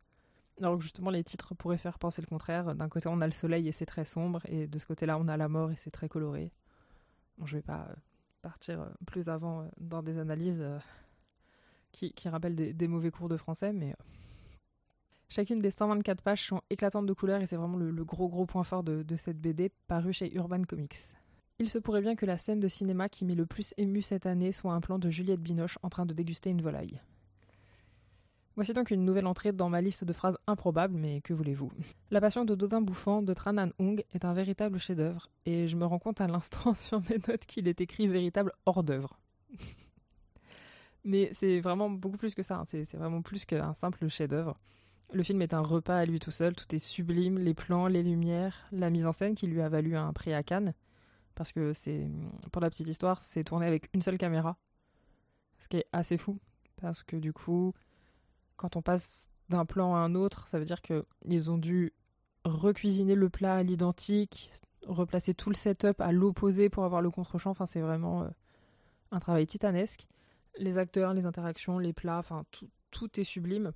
Alors 0.61 0.79
justement, 0.79 1.09
les 1.09 1.23
titres 1.23 1.55
pourraient 1.55 1.77
faire 1.77 1.97
penser 1.97 2.21
le 2.21 2.27
contraire. 2.27 2.75
D'un 2.75 2.87
côté, 2.87 3.09
on 3.09 3.19
a 3.19 3.25
le 3.25 3.33
soleil 3.33 3.67
et 3.67 3.71
c'est 3.71 3.87
très 3.87 4.05
sombre, 4.05 4.41
et 4.45 4.67
de 4.67 4.79
ce 4.79 4.85
côté-là, 4.85 5.17
on 5.17 5.27
a 5.27 5.35
la 5.35 5.49
mort 5.49 5.71
et 5.71 5.75
c'est 5.75 5.89
très 5.89 6.07
coloré. 6.07 6.51
Bon, 7.37 7.47
je 7.47 7.57
vais 7.57 7.63
pas 7.63 7.87
euh, 7.89 7.93
partir 8.43 8.81
euh, 8.81 8.89
plus 9.07 9.29
avant 9.29 9.61
euh, 9.61 9.65
dans 9.79 10.03
des 10.03 10.19
analyses 10.19 10.63
qui, 11.91 12.13
rappellent 12.29 12.55
des, 12.55 12.87
mauvais 12.87 13.09
cours 13.09 13.27
de 13.27 13.37
français, 13.37 13.73
mais 13.73 13.95
chacune 15.29 15.59
des 15.59 15.71
124 15.71 16.21
pages 16.21 16.47
sont 16.47 16.61
éclatantes 16.69 17.07
de 17.07 17.13
couleurs 17.13 17.41
et 17.41 17.47
c'est 17.47 17.57
vraiment 17.57 17.77
le, 17.77 18.05
gros 18.05 18.29
gros 18.29 18.45
point 18.45 18.63
fort 18.63 18.83
de, 18.83 19.15
cette 19.15 19.41
BD 19.41 19.71
parue 19.87 20.13
chez 20.13 20.33
Urban 20.35 20.61
Comics. 20.63 20.95
Il 21.59 21.69
se 21.69 21.79
pourrait 21.79 22.01
bien 22.01 22.15
que 22.15 22.25
la 22.25 22.37
scène 22.37 22.59
de 22.59 22.67
cinéma 22.67 23.09
qui 23.09 23.25
m'est 23.25 23.35
le 23.35 23.45
plus 23.45 23.73
ému 23.77 24.01
cette 24.01 24.25
année 24.25 24.51
soit 24.51 24.73
un 24.73 24.79
plan 24.81 24.99
de 24.99 25.09
Juliette 25.09 25.41
Binoche 25.41 25.77
en 25.83 25.89
train 25.89 26.05
de 26.05 26.13
déguster 26.13 26.49
une 26.49 26.61
volaille. 26.61 27.01
Voici 28.61 28.73
donc 28.73 28.91
une 28.91 29.05
nouvelle 29.05 29.25
entrée 29.25 29.53
dans 29.53 29.69
ma 29.69 29.81
liste 29.81 30.03
de 30.03 30.13
phrases 30.13 30.37
improbables, 30.45 30.95
mais 30.95 31.19
que 31.21 31.33
voulez-vous? 31.33 31.71
La 32.11 32.21
Passion 32.21 32.45
de 32.45 32.53
Dodin 32.53 32.79
Bouffant 32.79 33.23
de 33.23 33.33
Tran 33.33 33.57
Anh 33.57 33.71
Hung 33.79 34.03
est 34.13 34.23
un 34.23 34.33
véritable 34.33 34.77
chef-d'œuvre, 34.77 35.31
et 35.47 35.67
je 35.67 35.75
me 35.75 35.83
rends 35.83 35.97
compte 35.97 36.21
à 36.21 36.27
l'instant 36.27 36.73
sur 36.75 37.01
mes 37.09 37.17
notes 37.27 37.43
qu'il 37.47 37.67
est 37.67 37.81
écrit 37.81 38.07
véritable 38.07 38.53
hors-d'œuvre. 38.67 39.17
mais 41.03 41.29
c'est 41.31 41.59
vraiment 41.59 41.89
beaucoup 41.89 42.17
plus 42.17 42.35
que 42.35 42.43
ça, 42.43 42.57
hein. 42.57 42.63
c'est 42.65 42.93
vraiment 42.93 43.23
plus 43.23 43.45
qu'un 43.45 43.73
simple 43.73 44.07
chef-d'œuvre. 44.09 44.59
Le 45.11 45.23
film 45.23 45.41
est 45.41 45.55
un 45.55 45.61
repas 45.61 45.97
à 45.97 46.05
lui 46.05 46.19
tout 46.19 46.29
seul, 46.29 46.53
tout 46.53 46.75
est 46.75 46.77
sublime, 46.77 47.39
les 47.39 47.55
plans, 47.55 47.87
les 47.87 48.03
lumières, 48.03 48.67
la 48.71 48.91
mise 48.91 49.07
en 49.07 49.11
scène 49.11 49.33
qui 49.33 49.47
lui 49.47 49.61
a 49.61 49.69
valu 49.69 49.95
un 49.95 50.13
prix 50.13 50.35
à 50.35 50.43
Cannes, 50.43 50.75
parce 51.33 51.51
que 51.51 51.73
c'est, 51.73 52.07
pour 52.51 52.61
la 52.61 52.69
petite 52.69 52.87
histoire, 52.87 53.23
c'est 53.23 53.43
tourné 53.43 53.65
avec 53.65 53.89
une 53.95 54.03
seule 54.03 54.19
caméra, 54.19 54.55
ce 55.57 55.67
qui 55.67 55.77
est 55.77 55.87
assez 55.91 56.19
fou, 56.19 56.37
parce 56.79 57.01
que 57.01 57.15
du 57.15 57.33
coup, 57.33 57.73
quand 58.61 58.75
on 58.75 58.83
passe 58.83 59.27
d'un 59.49 59.65
plan 59.65 59.95
à 59.95 59.97
un 59.97 60.13
autre, 60.13 60.47
ça 60.47 60.59
veut 60.59 60.65
dire 60.65 60.81
qu'ils 60.83 61.51
ont 61.51 61.57
dû 61.57 61.93
recuisiner 62.45 63.15
le 63.15 63.27
plat 63.27 63.55
à 63.55 63.63
l'identique, 63.63 64.51
replacer 64.85 65.33
tout 65.33 65.49
le 65.49 65.55
setup 65.55 65.99
à 65.99 66.11
l'opposé 66.11 66.69
pour 66.69 66.85
avoir 66.85 67.01
le 67.01 67.09
contre-champ. 67.09 67.55
C'est 67.65 67.81
vraiment 67.81 68.21
euh, 68.21 68.29
un 69.11 69.19
travail 69.19 69.47
titanesque. 69.47 70.07
Les 70.59 70.77
acteurs, 70.77 71.15
les 71.15 71.25
interactions, 71.25 71.79
les 71.79 71.91
plats, 71.91 72.21
tout 72.91 73.19
est 73.19 73.23
sublime. 73.23 73.71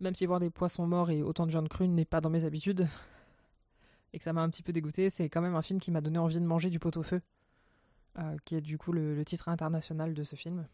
Même 0.00 0.14
si 0.14 0.24
voir 0.24 0.40
des 0.40 0.50
poissons 0.50 0.86
morts 0.86 1.10
et 1.10 1.22
autant 1.22 1.44
de 1.44 1.50
viande 1.50 1.68
crue 1.68 1.86
n'est 1.86 2.06
pas 2.06 2.22
dans 2.22 2.30
mes 2.30 2.46
habitudes, 2.46 2.88
et 4.14 4.18
que 4.18 4.24
ça 4.24 4.32
m'a 4.32 4.42
un 4.42 4.48
petit 4.48 4.62
peu 4.62 4.72
dégoûté, 4.72 5.10
c'est 5.10 5.28
quand 5.28 5.42
même 5.42 5.54
un 5.54 5.62
film 5.62 5.80
qui 5.80 5.90
m'a 5.90 6.00
donné 6.00 6.18
envie 6.18 6.40
de 6.40 6.46
manger 6.46 6.70
du 6.70 6.78
pot-au-feu, 6.78 7.20
euh, 8.18 8.36
qui 8.46 8.54
est 8.54 8.62
du 8.62 8.78
coup 8.78 8.92
le 8.92 9.22
titre 9.24 9.50
international 9.50 10.14
de 10.14 10.24
ce 10.24 10.34
film 10.34 10.66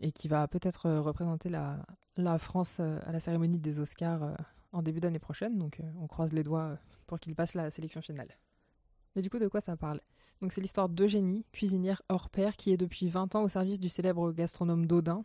et 0.00 0.12
qui 0.12 0.28
va 0.28 0.46
peut-être 0.48 0.86
euh, 0.86 1.00
représenter 1.00 1.48
la, 1.48 2.38
France 2.38 2.78
euh, 2.80 2.98
à 3.06 3.12
la 3.12 3.20
cérémonie 3.20 3.58
des 3.58 3.80
Oscars 3.80 4.22
euh, 4.22 4.34
en 4.72 4.82
début 4.82 5.00
d'année 5.00 5.18
prochaine. 5.18 5.58
Donc 5.58 5.80
on 6.00 6.06
croise 6.06 6.32
les 6.32 6.42
doigts 6.42 6.78
pour 7.06 7.18
qu'il 7.20 7.34
passe 7.34 7.54
la 7.54 7.70
sélection 7.70 8.00
finale. 8.00 8.28
Mais 9.14 9.22
du 9.22 9.30
coup, 9.30 9.38
de 9.38 9.48
quoi 9.48 9.60
ça 9.60 9.76
parle? 9.76 10.00
C'est 10.50 10.60
l'histoire 10.60 10.90
d'Eugénie, 10.90 11.46
cuisinière 11.50 12.02
hors 12.10 12.28
pair, 12.28 12.56
qui 12.56 12.70
est 12.70 12.76
depuis 12.76 13.08
20 13.08 13.34
ans 13.36 13.42
au 13.42 13.48
service 13.48 13.80
du 13.80 13.88
célèbre 13.88 14.32
gastronome 14.32 14.86
Dodin. 14.86 15.24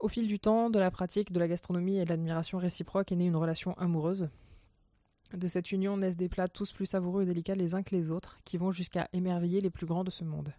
Au 0.00 0.08
fil 0.08 0.26
du 0.26 0.40
temps, 0.40 0.70
de 0.70 0.78
la 0.78 0.90
pratique 0.90 1.30
de 1.30 1.38
la 1.38 1.46
gastronomie 1.46 1.98
et 1.98 2.04
de 2.04 2.08
l'admiration 2.08 2.56
réciproque 2.56 3.12
est 3.12 3.16
née 3.16 3.26
une 3.26 3.36
relation 3.36 3.74
amoureuse. 3.74 4.30
De 5.34 5.46
cette 5.46 5.72
union 5.72 5.98
naissent 5.98 6.16
des 6.16 6.30
plats 6.30 6.48
tous 6.48 6.72
plus 6.72 6.86
savoureux 6.86 7.22
et 7.22 7.26
délicats 7.26 7.54
les 7.54 7.74
uns 7.74 7.82
que 7.82 7.94
les 7.94 8.10
autres, 8.10 8.38
qui 8.44 8.56
vont 8.56 8.72
jusqu'à 8.72 9.08
émerveiller 9.12 9.60
les 9.60 9.70
plus 9.70 9.86
grands 9.86 10.04
de 10.04 10.10
ce 10.10 10.24
monde. 10.24 10.52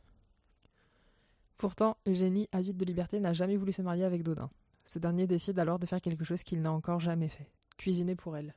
Pourtant, 1.57 1.97
Eugénie, 2.07 2.49
avide 2.51 2.77
de 2.77 2.85
liberté, 2.85 3.19
n'a 3.19 3.33
jamais 3.33 3.57
voulu 3.57 3.71
se 3.71 3.81
marier 3.81 4.03
avec 4.03 4.23
Dodin. 4.23 4.49
Ce 4.85 4.99
dernier 4.99 5.27
décide 5.27 5.59
alors 5.59 5.79
de 5.79 5.85
faire 5.85 6.01
quelque 6.01 6.23
chose 6.23 6.43
qu'il 6.43 6.61
n'a 6.61 6.71
encore 6.71 6.99
jamais 6.99 7.29
fait 7.29 7.49
cuisiner 7.77 8.15
pour 8.15 8.37
elle. 8.37 8.55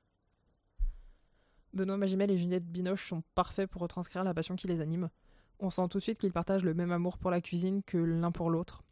Benoît 1.73 1.97
Magimel 1.97 2.31
et 2.31 2.39
Juliette 2.39 2.67
Binoche 2.67 3.09
sont 3.09 3.23
parfaits 3.35 3.69
pour 3.69 3.83
retranscrire 3.83 4.25
la 4.25 4.35
passion 4.35 4.57
qui 4.57 4.67
les 4.67 4.81
anime. 4.81 5.11
On 5.59 5.71
sent 5.71 5.89
tout 5.91 5.99
de 5.99 6.03
suite 6.03 6.19
qu'ils 6.19 6.33
partagent 6.33 6.65
le 6.65 6.75
même 6.75 6.93
amour 6.93 7.19
pour 7.19 7.31
la 7.31 7.41
cuisine 7.41 7.83
que 7.83 7.99
l'un 7.99 8.31
pour 8.31 8.51
l'autre. 8.51 8.83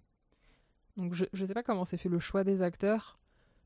Donc 0.97 1.15
je 1.15 1.25
ne 1.33 1.47
sais 1.47 1.55
pas 1.55 1.63
comment 1.63 1.85
s'est 1.85 1.97
fait 1.97 2.09
le 2.09 2.19
choix 2.19 2.45
des 2.45 2.63
acteurs, 2.63 3.19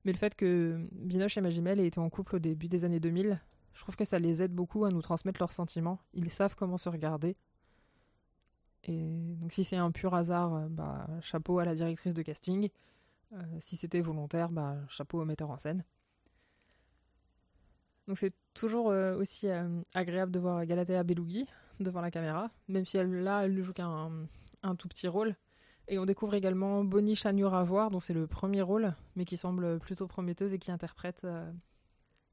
mais 0.04 0.12
le 0.12 0.18
fait 0.18 0.34
que 0.34 0.88
Binoche 0.92 1.36
et 1.36 1.40
Magimel 1.40 1.80
aient 1.80 1.86
été 1.86 2.00
en 2.00 2.08
couple 2.10 2.36
au 2.36 2.38
début 2.38 2.68
des 2.68 2.84
années 2.84 3.00
2000, 3.00 3.40
je 3.74 3.80
trouve 3.80 3.96
que 3.96 4.04
ça 4.04 4.18
les 4.18 4.42
aide 4.42 4.52
beaucoup 4.52 4.84
à 4.84 4.90
nous 4.90 5.02
transmettre 5.02 5.40
leurs 5.40 5.52
sentiments. 5.52 6.00
Ils 6.14 6.30
savent 6.30 6.54
comment 6.56 6.78
se 6.78 6.88
regarder, 6.88 7.36
et 8.88 9.36
donc 9.36 9.52
si 9.52 9.64
c'est 9.64 9.76
un 9.76 9.90
pur 9.90 10.14
hasard, 10.14 10.54
euh, 10.54 10.66
bah, 10.68 11.06
chapeau 11.20 11.58
à 11.58 11.64
la 11.64 11.74
directrice 11.74 12.14
de 12.14 12.22
casting. 12.22 12.70
Euh, 13.34 13.42
si 13.58 13.76
c'était 13.76 14.00
volontaire, 14.00 14.50
bah, 14.50 14.76
chapeau 14.88 15.20
au 15.20 15.24
metteur 15.24 15.50
en 15.50 15.58
scène. 15.58 15.84
Donc 18.06 18.16
c'est 18.16 18.32
toujours 18.54 18.86
aussi 18.86 19.48
agréable 19.92 20.32
de 20.32 20.38
voir 20.38 20.64
Galatea 20.64 21.02
Belugi 21.02 21.46
devant 21.78 22.00
la 22.00 22.10
caméra, 22.10 22.50
même 22.66 22.86
si 22.86 22.96
elle, 22.96 23.10
là, 23.22 23.44
elle 23.44 23.54
ne 23.54 23.60
joue 23.60 23.74
qu'un 23.74 24.10
un 24.62 24.76
tout 24.76 24.88
petit 24.88 25.08
rôle. 25.08 25.36
Et 25.88 25.98
on 25.98 26.06
découvre 26.06 26.34
également 26.34 26.84
Bonnie 26.84 27.16
Chanur 27.16 27.62
voir, 27.64 27.90
dont 27.90 28.00
c'est 28.00 28.14
le 28.14 28.26
premier 28.26 28.62
rôle, 28.62 28.92
mais 29.14 29.26
qui 29.26 29.36
semble 29.36 29.78
plutôt 29.78 30.06
prometteuse 30.06 30.54
et 30.54 30.58
qui 30.58 30.70
interprète 30.70 31.26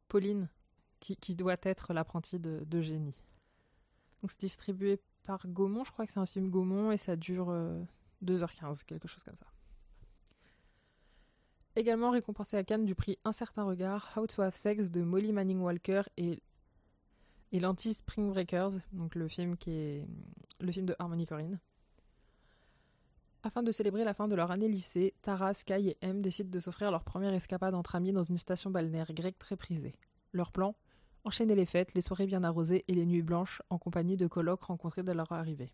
Pauline, 0.08 0.48
qui, 1.02 1.18
qui, 1.18 1.36
doit 1.36 1.58
être 1.64 1.94
l'apprentie 1.94 2.40
de, 2.40 2.64
de, 2.66 2.82
Génie. 2.82 3.16
Donc 4.22 4.32
c'est 4.32 4.40
distribué 4.40 5.02
par 5.26 5.48
Gaumont, 5.48 5.84
je 5.84 5.92
crois 5.92 6.06
que 6.06 6.12
c'est 6.12 6.20
un 6.20 6.26
film 6.26 6.50
Gaumont, 6.50 6.92
et 6.92 6.98
ça 6.98 7.16
dure 7.16 7.54
2h15, 8.24 8.84
quelque 8.84 9.08
chose 9.08 9.24
comme 9.24 9.36
ça. 9.36 9.48
Également 11.78 12.12
récompensé 12.12 12.56
à 12.56 12.64
Cannes 12.64 12.86
du 12.86 12.96
prix 12.96 13.18
Un 13.26 13.34
certain 13.34 13.64
regard, 13.64 14.14
How 14.16 14.28
to 14.28 14.42
Have 14.42 14.54
Sex 14.54 14.92
de 14.92 15.02
Molly 15.02 15.34
Manning 15.34 15.60
Walker 15.60 16.04
et, 16.16 16.42
l'anti-Spring 17.52 18.30
Breakers, 18.30 18.80
donc 18.94 19.16
le 19.16 19.28
film 19.28 19.58
qui 19.58 19.72
est 19.72 20.08
le 20.60 20.72
film 20.72 20.86
de 20.86 20.96
Harmony 21.00 21.26
Corrine. 21.26 21.60
Afin 23.44 23.62
de 23.62 23.72
célébrer 23.72 24.04
la 24.04 24.14
fin 24.14 24.28
de 24.28 24.36
leur 24.36 24.52
année 24.52 24.68
lycée, 24.68 25.14
Tara, 25.22 25.54
Sky 25.54 25.90
et 25.90 25.98
M 26.02 26.22
décident 26.22 26.50
de 26.50 26.60
s'offrir 26.60 26.92
leur 26.92 27.04
première 27.04 27.34
escapade 27.34 27.76
entre 27.76 27.96
amis 27.96 28.12
dans 28.12 28.24
une 28.24 28.38
station 28.38 28.72
balnéaire 28.72 29.14
grecque 29.14 29.38
très 29.38 29.56
prisée. 29.56 29.94
Leur 30.32 30.52
plan? 30.52 30.76
Enchaîner 31.26 31.56
les 31.56 31.66
fêtes, 31.66 31.94
les 31.94 32.02
soirées 32.02 32.28
bien 32.28 32.44
arrosées 32.44 32.86
et 32.88 32.94
les 32.94 33.06
nuits 33.06 33.22
blanches 33.22 33.62
en 33.70 33.78
compagnie 33.78 34.16
de 34.16 34.28
colocs 34.28 34.64
rencontrés 34.64 35.04
dès 35.04 35.14
leur 35.14 35.32
arrivée. 35.34 35.74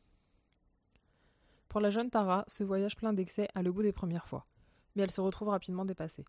Pour 1.69 1.81
la 1.81 1.91
jeune 1.91 2.09
Tara, 2.09 2.43
ce 2.47 2.63
voyage 2.63 2.95
plein 2.95 3.13
d'excès 3.13 3.47
a 3.53 3.61
le 3.61 3.71
goût 3.71 3.83
des 3.83 3.93
premières 3.93 4.27
fois 4.27 4.47
mais 4.95 5.03
elle 5.03 5.11
se 5.11 5.21
retrouve 5.21 5.49
rapidement 5.49 5.85
dépassée. 5.85 6.25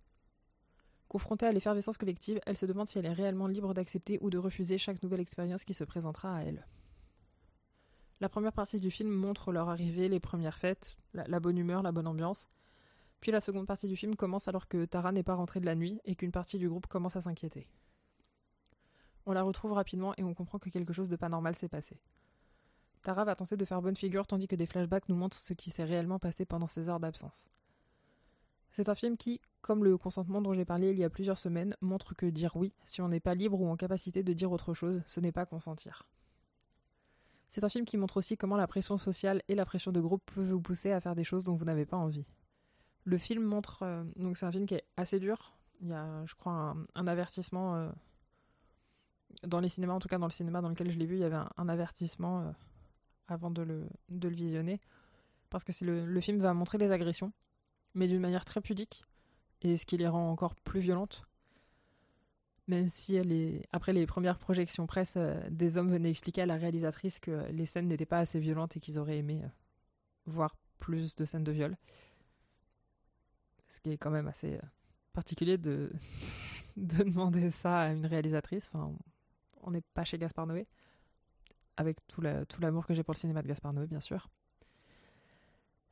Confrontée 1.08 1.46
à 1.46 1.52
l'effervescence 1.52 1.98
collective, 1.98 2.40
elle 2.46 2.56
se 2.56 2.66
demande 2.66 2.88
si 2.88 2.98
elle 2.98 3.06
est 3.06 3.12
réellement 3.12 3.46
libre 3.46 3.74
d'accepter 3.74 4.18
ou 4.22 4.30
de 4.30 4.38
refuser 4.38 4.78
chaque 4.78 5.02
nouvelle 5.02 5.20
expérience 5.20 5.64
qui 5.64 5.74
se 5.74 5.84
présentera 5.84 6.36
à 6.36 6.42
elle. 6.42 6.66
La 8.20 8.28
première 8.28 8.52
partie 8.52 8.78
du 8.78 8.90
film 8.90 9.10
montre 9.10 9.52
leur 9.52 9.68
arrivée, 9.68 10.08
les 10.08 10.20
premières 10.20 10.56
fêtes, 10.56 10.96
la, 11.12 11.40
bonne 11.40 11.58
humeur, 11.58 11.82
la 11.82 11.92
bonne 11.92 12.06
ambiance. 12.06 12.48
Puis 13.20 13.32
la 13.32 13.40
seconde 13.40 13.66
partie 13.66 13.88
du 13.88 13.96
film 13.96 14.16
commence 14.16 14.48
alors 14.48 14.68
que 14.68 14.84
Tara 14.84 15.12
n'est 15.12 15.22
pas 15.22 15.34
rentrée 15.34 15.60
de 15.60 15.66
la 15.66 15.74
nuit 15.74 16.00
et 16.04 16.14
qu'une 16.14 16.32
partie 16.32 16.58
du 16.58 16.68
groupe 16.68 16.86
commence 16.86 17.16
à 17.16 17.20
s'inquiéter. 17.20 17.68
On 19.26 19.32
la 19.32 19.42
retrouve 19.42 19.72
rapidement 19.72 20.14
et 20.16 20.24
on 20.24 20.34
comprend 20.34 20.58
que 20.58 20.70
quelque 20.70 20.92
chose 20.92 21.08
de 21.08 21.16
pas 21.16 21.28
normal 21.28 21.54
s'est 21.54 21.68
passé. 21.68 22.00
Tara 23.02 23.24
va 23.24 23.34
tenter 23.34 23.56
de 23.56 23.64
faire 23.64 23.82
bonne 23.82 23.96
figure 23.96 24.26
tandis 24.26 24.46
que 24.46 24.56
des 24.56 24.66
flashbacks 24.66 25.08
nous 25.08 25.16
montrent 25.16 25.36
ce 25.36 25.52
qui 25.54 25.70
s'est 25.70 25.84
réellement 25.84 26.18
passé 26.18 26.44
pendant 26.44 26.68
ces 26.68 26.88
heures 26.88 27.00
d'absence. 27.00 27.48
C'est 28.70 28.88
un 28.88 28.94
film 28.94 29.16
qui, 29.16 29.40
comme 29.60 29.84
le 29.84 29.98
consentement 29.98 30.40
dont 30.40 30.54
j'ai 30.54 30.64
parlé 30.64 30.92
il 30.92 30.98
y 30.98 31.04
a 31.04 31.10
plusieurs 31.10 31.38
semaines, 31.38 31.76
montre 31.80 32.14
que 32.14 32.26
dire 32.26 32.56
oui, 32.56 32.72
si 32.84 33.02
on 33.02 33.08
n'est 33.08 33.20
pas 33.20 33.34
libre 33.34 33.60
ou 33.60 33.68
en 33.68 33.76
capacité 33.76 34.22
de 34.22 34.32
dire 34.32 34.50
autre 34.50 34.72
chose, 34.72 35.02
ce 35.06 35.20
n'est 35.20 35.32
pas 35.32 35.46
consentir. 35.46 36.06
C'est 37.48 37.64
un 37.64 37.68
film 37.68 37.84
qui 37.84 37.98
montre 37.98 38.16
aussi 38.16 38.38
comment 38.38 38.56
la 38.56 38.66
pression 38.66 38.96
sociale 38.96 39.42
et 39.48 39.54
la 39.54 39.66
pression 39.66 39.92
de 39.92 40.00
groupe 40.00 40.22
peuvent 40.34 40.52
vous 40.52 40.60
pousser 40.62 40.90
à 40.90 41.00
faire 41.00 41.14
des 41.14 41.22
choses 41.22 41.44
dont 41.44 41.54
vous 41.54 41.66
n'avez 41.66 41.84
pas 41.84 41.98
envie. 41.98 42.24
Le 43.04 43.18
film 43.18 43.44
montre. 43.44 43.82
Euh, 43.82 44.04
donc, 44.16 44.38
c'est 44.38 44.46
un 44.46 44.52
film 44.52 44.64
qui 44.64 44.74
est 44.74 44.84
assez 44.96 45.20
dur. 45.20 45.52
Il 45.82 45.88
y 45.88 45.92
a, 45.92 46.24
je 46.24 46.34
crois, 46.34 46.74
un, 46.94 47.06
avertissement. 47.06 47.76
Euh, 47.76 47.90
dans 49.44 49.60
les 49.60 49.68
cinémas, 49.68 49.94
en 49.94 49.98
tout 49.98 50.08
cas 50.08 50.18
dans 50.18 50.26
le 50.26 50.32
cinéma 50.32 50.60
dans 50.60 50.68
lequel 50.68 50.90
je 50.90 50.98
l'ai 50.98 51.06
vu, 51.06 51.16
il 51.16 51.20
y 51.20 51.24
avait 51.24 51.40
un, 51.56 51.68
avertissement 51.68 52.40
euh, 52.40 52.50
avant 53.28 53.50
de 53.50 53.62
le, 53.62 53.86
de 54.08 54.28
le 54.28 54.34
visionner. 54.34 54.80
Parce 55.50 55.64
que 55.64 55.72
le, 55.84 56.06
le 56.06 56.20
film 56.20 56.40
va 56.40 56.54
montrer 56.54 56.78
les 56.78 56.92
agressions 56.92 57.32
mais 57.94 58.08
d'une 58.08 58.20
manière 58.20 58.44
très 58.44 58.60
pudique, 58.60 59.04
et 59.62 59.76
ce 59.76 59.86
qui 59.86 59.96
les 59.96 60.08
rend 60.08 60.30
encore 60.30 60.54
plus 60.54 60.80
violentes. 60.80 61.26
Même 62.68 62.88
si 62.88 63.18
après 63.72 63.92
les 63.92 64.06
premières 64.06 64.38
projections 64.38 64.86
presse, 64.86 65.14
euh, 65.16 65.38
des 65.50 65.76
hommes 65.76 65.90
venaient 65.90 66.10
expliquer 66.10 66.42
à 66.42 66.46
la 66.46 66.56
réalisatrice 66.56 67.18
que 67.18 67.50
les 67.50 67.66
scènes 67.66 67.88
n'étaient 67.88 68.06
pas 68.06 68.20
assez 68.20 68.38
violentes 68.38 68.76
et 68.76 68.80
qu'ils 68.80 68.98
auraient 68.98 69.18
aimé 69.18 69.42
euh, 69.44 69.48
voir 70.26 70.56
plus 70.78 71.14
de 71.16 71.24
scènes 71.24 71.44
de 71.44 71.52
viol. 71.52 71.76
Ce 73.68 73.80
qui 73.80 73.90
est 73.90 73.98
quand 73.98 74.10
même 74.10 74.28
assez 74.28 74.60
particulier 75.12 75.58
de, 75.58 75.92
de 76.76 77.02
demander 77.02 77.50
ça 77.50 77.80
à 77.80 77.92
une 77.92 78.06
réalisatrice. 78.06 78.70
On 79.62 79.70
n'est 79.70 79.82
pas 79.94 80.04
chez 80.04 80.18
Gaspard 80.18 80.46
Noé, 80.46 80.66
avec 81.76 81.98
tout 82.06 82.20
l'amour 82.60 82.86
que 82.86 82.94
j'ai 82.94 83.02
pour 83.02 83.14
le 83.14 83.18
cinéma 83.18 83.42
de 83.42 83.48
Gaspard 83.48 83.72
Noé, 83.72 83.86
bien 83.86 84.00
sûr. 84.00 84.28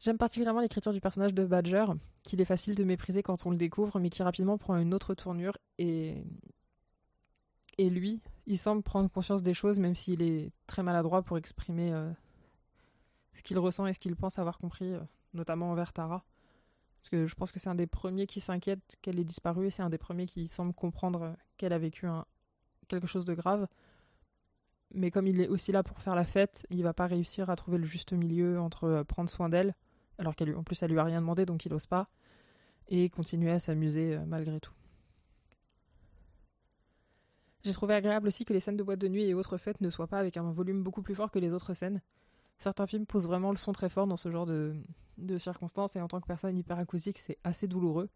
J'aime 0.00 0.16
particulièrement 0.16 0.60
l'écriture 0.60 0.94
du 0.94 1.00
personnage 1.00 1.34
de 1.34 1.44
Badger, 1.44 1.84
qu'il 2.22 2.40
est 2.40 2.46
facile 2.46 2.74
de 2.74 2.84
mépriser 2.84 3.22
quand 3.22 3.44
on 3.44 3.50
le 3.50 3.58
découvre, 3.58 4.00
mais 4.00 4.08
qui 4.08 4.22
rapidement 4.22 4.56
prend 4.56 4.78
une 4.78 4.94
autre 4.94 5.14
tournure. 5.14 5.58
Et, 5.76 6.24
et 7.76 7.90
lui, 7.90 8.22
il 8.46 8.56
semble 8.56 8.82
prendre 8.82 9.10
conscience 9.10 9.42
des 9.42 9.52
choses, 9.52 9.78
même 9.78 9.94
s'il 9.94 10.22
est 10.22 10.52
très 10.66 10.82
maladroit 10.82 11.22
pour 11.22 11.36
exprimer 11.36 11.92
euh, 11.92 12.10
ce 13.34 13.42
qu'il 13.42 13.58
ressent 13.58 13.86
et 13.86 13.92
ce 13.92 13.98
qu'il 13.98 14.16
pense 14.16 14.38
avoir 14.38 14.58
compris, 14.58 14.94
euh, 14.94 15.00
notamment 15.34 15.70
envers 15.70 15.92
Tara. 15.92 16.24
Parce 17.02 17.10
que 17.10 17.26
je 17.26 17.34
pense 17.34 17.52
que 17.52 17.60
c'est 17.60 17.68
un 17.68 17.74
des 17.74 17.86
premiers 17.86 18.26
qui 18.26 18.40
s'inquiète 18.40 18.96
qu'elle 19.02 19.18
ait 19.18 19.24
disparu, 19.24 19.66
et 19.66 19.70
c'est 19.70 19.82
un 19.82 19.90
des 19.90 19.98
premiers 19.98 20.26
qui 20.26 20.46
semble 20.46 20.72
comprendre 20.72 21.36
qu'elle 21.58 21.74
a 21.74 21.78
vécu 21.78 22.06
un, 22.06 22.24
quelque 22.90 23.06
chose 23.06 23.24
de 23.24 23.34
grave. 23.34 23.66
Mais 24.92 25.10
comme 25.10 25.26
il 25.26 25.40
est 25.40 25.48
aussi 25.48 25.72
là 25.72 25.82
pour 25.82 26.00
faire 26.00 26.14
la 26.14 26.24
fête, 26.24 26.66
il 26.70 26.82
va 26.82 26.92
pas 26.92 27.06
réussir 27.06 27.48
à 27.48 27.56
trouver 27.56 27.78
le 27.78 27.86
juste 27.86 28.12
milieu 28.12 28.60
entre 28.60 28.84
euh, 28.84 29.04
prendre 29.04 29.30
soin 29.30 29.48
d'elle 29.48 29.74
alors 30.20 30.36
qu'en 30.36 30.62
plus 30.62 30.82
elle 30.82 30.90
lui 30.90 30.98
a 30.98 31.04
rien 31.04 31.20
demandé 31.20 31.46
donc 31.46 31.64
il 31.64 31.72
ose 31.72 31.86
pas, 31.86 32.08
et 32.88 33.08
continuer 33.08 33.50
à 33.50 33.58
s'amuser 33.58 34.14
euh, 34.14 34.24
malgré 34.26 34.60
tout. 34.60 34.72
J'ai 37.62 37.72
trouvé 37.72 37.94
agréable 37.94 38.28
aussi 38.28 38.44
que 38.44 38.52
les 38.52 38.60
scènes 38.60 38.76
de 38.76 38.82
boîte 38.82 39.00
de 39.00 39.08
nuit 39.08 39.24
et 39.24 39.34
autres 39.34 39.58
fêtes 39.58 39.80
ne 39.80 39.90
soient 39.90 40.06
pas 40.06 40.18
avec 40.18 40.36
un 40.36 40.50
volume 40.50 40.82
beaucoup 40.82 41.02
plus 41.02 41.14
fort 41.14 41.30
que 41.30 41.38
les 41.38 41.52
autres 41.52 41.74
scènes. 41.74 42.00
Certains 42.58 42.86
films 42.86 43.06
posent 43.06 43.26
vraiment 43.26 43.50
le 43.50 43.56
son 43.56 43.72
très 43.72 43.88
fort 43.88 44.06
dans 44.06 44.16
ce 44.16 44.30
genre 44.30 44.46
de, 44.46 44.74
circonstances 45.38 45.96
et 45.96 46.00
en 46.00 46.08
tant 46.08 46.20
que 46.20 46.26
personne 46.26 46.56
hyper 46.56 46.78
acoustique, 46.78 47.18
c'est 47.18 47.38
assez 47.44 47.66
douloureux. 47.66 48.08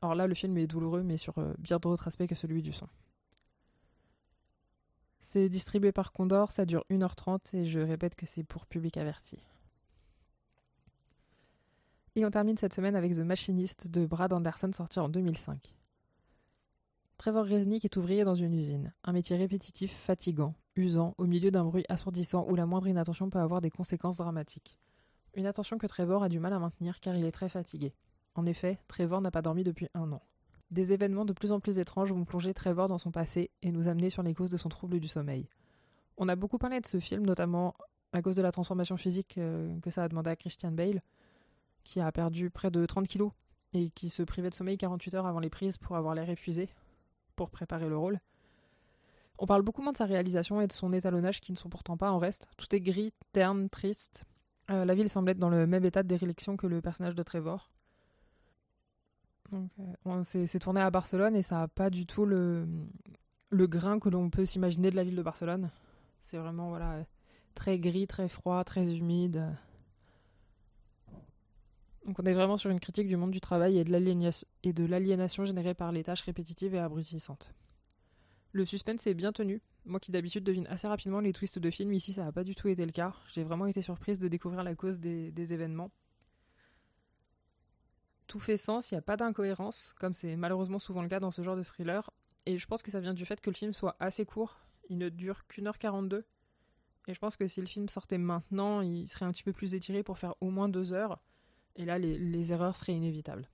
Alors 0.00 0.14
là, 0.14 0.26
le 0.26 0.34
film 0.34 0.56
est 0.58 0.66
douloureux, 0.66 1.02
mais 1.02 1.16
sur 1.16 1.38
euh, 1.38 1.54
bien 1.58 1.78
d'autres 1.78 2.06
aspects 2.06 2.26
que 2.26 2.34
celui 2.34 2.62
du 2.62 2.72
son. 2.72 2.88
C'est 5.22 5.48
distribué 5.48 5.92
par 5.92 6.12
Condor, 6.12 6.50
ça 6.50 6.66
dure 6.66 6.84
1h30 6.90 7.56
et 7.56 7.64
je 7.64 7.78
répète 7.80 8.16
que 8.16 8.26
c'est 8.26 8.42
pour 8.42 8.66
public 8.66 8.96
averti. 8.98 9.38
Et 12.16 12.26
on 12.26 12.30
termine 12.30 12.58
cette 12.58 12.74
semaine 12.74 12.96
avec 12.96 13.14
The 13.14 13.20
Machinist 13.20 13.88
de 13.88 14.04
Brad 14.04 14.32
Anderson 14.32 14.70
sorti 14.72 14.98
en 14.98 15.08
2005. 15.08 15.74
Trevor 17.16 17.46
Resnick 17.46 17.84
est 17.84 17.96
ouvrier 17.96 18.24
dans 18.24 18.34
une 18.34 18.52
usine, 18.52 18.92
un 19.04 19.12
métier 19.12 19.36
répétitif, 19.36 19.92
fatigant, 19.92 20.54
usant, 20.74 21.14
au 21.16 21.24
milieu 21.24 21.52
d'un 21.52 21.64
bruit 21.64 21.86
assourdissant 21.88 22.44
où 22.50 22.56
la 22.56 22.66
moindre 22.66 22.88
inattention 22.88 23.30
peut 23.30 23.38
avoir 23.38 23.60
des 23.60 23.70
conséquences 23.70 24.16
dramatiques. 24.16 24.76
Une 25.34 25.46
attention 25.46 25.78
que 25.78 25.86
Trevor 25.86 26.24
a 26.24 26.28
du 26.28 26.40
mal 26.40 26.52
à 26.52 26.58
maintenir 26.58 27.00
car 27.00 27.14
il 27.14 27.24
est 27.24 27.32
très 27.32 27.48
fatigué. 27.48 27.94
En 28.34 28.44
effet, 28.44 28.80
Trevor 28.88 29.20
n'a 29.20 29.30
pas 29.30 29.40
dormi 29.40 29.62
depuis 29.62 29.88
un 29.94 30.10
an. 30.12 30.22
Des 30.72 30.92
événements 30.92 31.26
de 31.26 31.34
plus 31.34 31.52
en 31.52 31.60
plus 31.60 31.78
étranges 31.78 32.12
vont 32.12 32.24
plonger 32.24 32.54
Trevor 32.54 32.88
dans 32.88 32.96
son 32.96 33.10
passé 33.10 33.50
et 33.60 33.70
nous 33.70 33.88
amener 33.88 34.08
sur 34.08 34.22
les 34.22 34.32
causes 34.32 34.48
de 34.48 34.56
son 34.56 34.70
trouble 34.70 35.00
du 35.00 35.06
sommeil. 35.06 35.46
On 36.16 36.30
a 36.30 36.34
beaucoup 36.34 36.56
parlé 36.56 36.80
de 36.80 36.86
ce 36.86 36.98
film, 36.98 37.26
notamment 37.26 37.74
à 38.14 38.22
cause 38.22 38.36
de 38.36 38.42
la 38.42 38.52
transformation 38.52 38.96
physique 38.96 39.36
euh, 39.36 39.78
que 39.80 39.90
ça 39.90 40.02
a 40.02 40.08
demandé 40.08 40.30
à 40.30 40.36
Christian 40.36 40.72
Bale, 40.72 41.02
qui 41.84 42.00
a 42.00 42.10
perdu 42.10 42.48
près 42.48 42.70
de 42.70 42.86
30 42.86 43.06
kilos 43.06 43.32
et 43.74 43.90
qui 43.90 44.08
se 44.08 44.22
privait 44.22 44.48
de 44.48 44.54
sommeil 44.54 44.78
48 44.78 45.12
heures 45.14 45.26
avant 45.26 45.40
les 45.40 45.50
prises 45.50 45.76
pour 45.76 45.94
avoir 45.96 46.14
l'air 46.14 46.30
épuisé 46.30 46.70
pour 47.36 47.50
préparer 47.50 47.90
le 47.90 47.98
rôle. 47.98 48.18
On 49.38 49.46
parle 49.46 49.60
beaucoup 49.60 49.82
moins 49.82 49.92
de 49.92 49.98
sa 49.98 50.06
réalisation 50.06 50.62
et 50.62 50.66
de 50.68 50.72
son 50.72 50.94
étalonnage 50.94 51.42
qui 51.42 51.52
ne 51.52 51.58
sont 51.58 51.68
pourtant 51.68 51.98
pas 51.98 52.10
en 52.10 52.18
reste. 52.18 52.48
Tout 52.56 52.74
est 52.74 52.80
gris, 52.80 53.12
terne, 53.32 53.68
triste. 53.68 54.24
Euh, 54.70 54.86
la 54.86 54.94
ville 54.94 55.10
semble 55.10 55.28
être 55.28 55.38
dans 55.38 55.50
le 55.50 55.66
même 55.66 55.84
état 55.84 56.02
de 56.02 56.08
déréliction 56.08 56.56
que 56.56 56.66
le 56.66 56.80
personnage 56.80 57.14
de 57.14 57.22
Trevor. 57.22 57.70
Euh, 59.54 60.22
c'est 60.24 60.58
tourné 60.58 60.80
à 60.80 60.90
Barcelone 60.90 61.36
et 61.36 61.42
ça 61.42 61.56
n'a 61.56 61.68
pas 61.68 61.90
du 61.90 62.06
tout 62.06 62.24
le, 62.24 62.66
le 63.50 63.66
grain 63.66 63.98
que 63.98 64.08
l'on 64.08 64.30
peut 64.30 64.46
s'imaginer 64.46 64.90
de 64.90 64.96
la 64.96 65.04
ville 65.04 65.16
de 65.16 65.22
Barcelone. 65.22 65.70
C'est 66.22 66.38
vraiment 66.38 66.68
voilà 66.68 67.04
très 67.54 67.78
gris, 67.78 68.06
très 68.06 68.28
froid, 68.28 68.64
très 68.64 68.96
humide. 68.96 69.44
Donc 72.06 72.18
on 72.18 72.24
est 72.24 72.34
vraiment 72.34 72.56
sur 72.56 72.70
une 72.70 72.80
critique 72.80 73.08
du 73.08 73.16
monde 73.16 73.30
du 73.30 73.40
travail 73.40 73.78
et 73.78 73.84
de 73.84 74.84
l'aliénation 74.84 75.44
générée 75.44 75.74
par 75.74 75.92
les 75.92 76.02
tâches 76.02 76.22
répétitives 76.22 76.74
et 76.74 76.78
abrutissantes. 76.78 77.52
Le 78.52 78.64
suspense 78.64 79.06
est 79.06 79.14
bien 79.14 79.32
tenu. 79.32 79.62
Moi 79.84 79.98
qui 79.98 80.12
d'habitude 80.12 80.44
devine 80.44 80.66
assez 80.68 80.86
rapidement 80.86 81.20
les 81.20 81.32
twists 81.32 81.58
de 81.58 81.70
films, 81.70 81.92
ici 81.92 82.12
ça 82.12 82.24
n'a 82.24 82.32
pas 82.32 82.44
du 82.44 82.54
tout 82.54 82.68
été 82.68 82.84
le 82.84 82.92
cas. 82.92 83.14
J'ai 83.32 83.44
vraiment 83.44 83.66
été 83.66 83.80
surprise 83.80 84.18
de 84.18 84.28
découvrir 84.28 84.62
la 84.62 84.74
cause 84.74 85.00
des, 85.00 85.52
événements. 85.52 85.90
Tout 88.32 88.40
fait 88.40 88.56
sens, 88.56 88.90
il 88.90 88.94
n'y 88.94 88.98
a 88.98 89.02
pas 89.02 89.18
d'incohérence, 89.18 89.94
comme 90.00 90.14
c'est 90.14 90.36
malheureusement 90.36 90.78
souvent 90.78 91.02
le 91.02 91.08
cas 91.08 91.20
dans 91.20 91.30
ce 91.30 91.42
genre 91.42 91.54
de 91.54 91.62
thriller. 91.62 92.10
Et 92.46 92.56
je 92.56 92.66
pense 92.66 92.82
que 92.82 92.90
ça 92.90 92.98
vient 92.98 93.12
du 93.12 93.26
fait 93.26 93.42
que 93.42 93.50
le 93.50 93.54
film 93.54 93.74
soit 93.74 93.94
assez 94.00 94.24
court. 94.24 94.56
Il 94.88 94.96
ne 94.96 95.10
dure 95.10 95.46
qu'une 95.48 95.66
heure 95.66 95.76
42. 95.76 96.24
Et 97.08 97.12
je 97.12 97.18
pense 97.18 97.36
que 97.36 97.46
si 97.46 97.60
le 97.60 97.66
film 97.66 97.90
sortait 97.90 98.16
maintenant, 98.16 98.80
il 98.80 99.06
serait 99.06 99.26
un 99.26 99.32
petit 99.32 99.42
peu 99.42 99.52
plus 99.52 99.74
étiré 99.74 100.02
pour 100.02 100.16
faire 100.16 100.34
au 100.40 100.48
moins 100.48 100.70
deux 100.70 100.94
heures. 100.94 101.20
Et 101.76 101.84
là, 101.84 101.98
les, 101.98 102.52
erreurs 102.54 102.74
seraient 102.74 102.94
inévitables. 102.94 103.50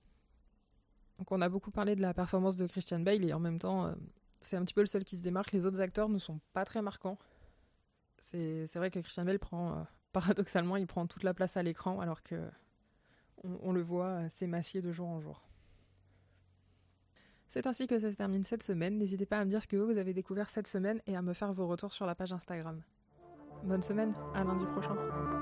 Donc 1.17 1.29
on 1.33 1.41
a 1.41 1.49
beaucoup 1.49 1.71
parlé 1.71 1.97
de 1.97 2.01
la 2.01 2.13
performance 2.13 2.55
de 2.55 2.65
Christian 2.65 3.01
Bale 3.01 3.25
et 3.25 3.33
en 3.33 3.39
même 3.41 3.59
temps, 3.59 3.85
euh, 3.85 3.93
C'est 4.39 4.55
un 4.55 4.63
petit 4.63 4.73
peu 4.73 4.79
le 4.79 4.87
seul 4.87 5.03
qui 5.03 5.17
se 5.17 5.23
démarque. 5.23 5.51
Les 5.51 5.65
autres 5.65 5.81
acteurs 5.81 6.07
ne 6.07 6.19
sont 6.19 6.39
pas 6.53 6.63
très 6.63 6.81
marquants. 6.81 7.17
C'est 8.19 8.73
vrai 8.75 8.91
que 8.91 8.99
Christian 8.99 9.25
Bale 9.25 9.39
prend, 9.39 9.73
euh, 9.73 9.83
paradoxalement, 10.13 10.77
il 10.77 10.87
prend 10.87 11.05
toute 11.05 11.23
la 11.23 11.33
place 11.33 11.57
à 11.57 11.63
l'écran 11.63 11.99
alors 11.99 12.23
que 12.23 12.49
on, 13.43 13.71
le 13.71 13.81
voit 13.81 14.29
s'émacier 14.29 14.81
de 14.81 14.91
jour 14.91 15.07
en 15.07 15.19
jour. 15.19 15.41
C'est 17.47 17.65
ainsi 17.65 17.87
que 17.87 17.97
ça 17.97 18.11
se 18.11 18.15
termine 18.15 18.43
cette 18.43 18.63
semaine. 18.63 18.97
N'hésitez 18.97 19.25
pas 19.25 19.39
à 19.39 19.45
me 19.45 19.49
dire 19.49 19.61
ce 19.61 19.67
que 19.67 19.77
vous 19.77 19.97
avez 19.97 20.13
découvert 20.13 20.49
cette 20.49 20.67
semaine 20.67 21.01
et 21.07 21.15
à 21.15 21.21
me 21.21 21.33
faire 21.33 21.51
vos 21.53 21.67
retours 21.67 21.93
sur 21.93 22.05
la 22.05 22.15
page 22.15 22.33
Instagram. 22.33 22.81
Bonne 23.63 23.81
semaine, 23.81 24.13
à 24.35 24.43
lundi 24.43 24.65
prochain. 24.65 25.38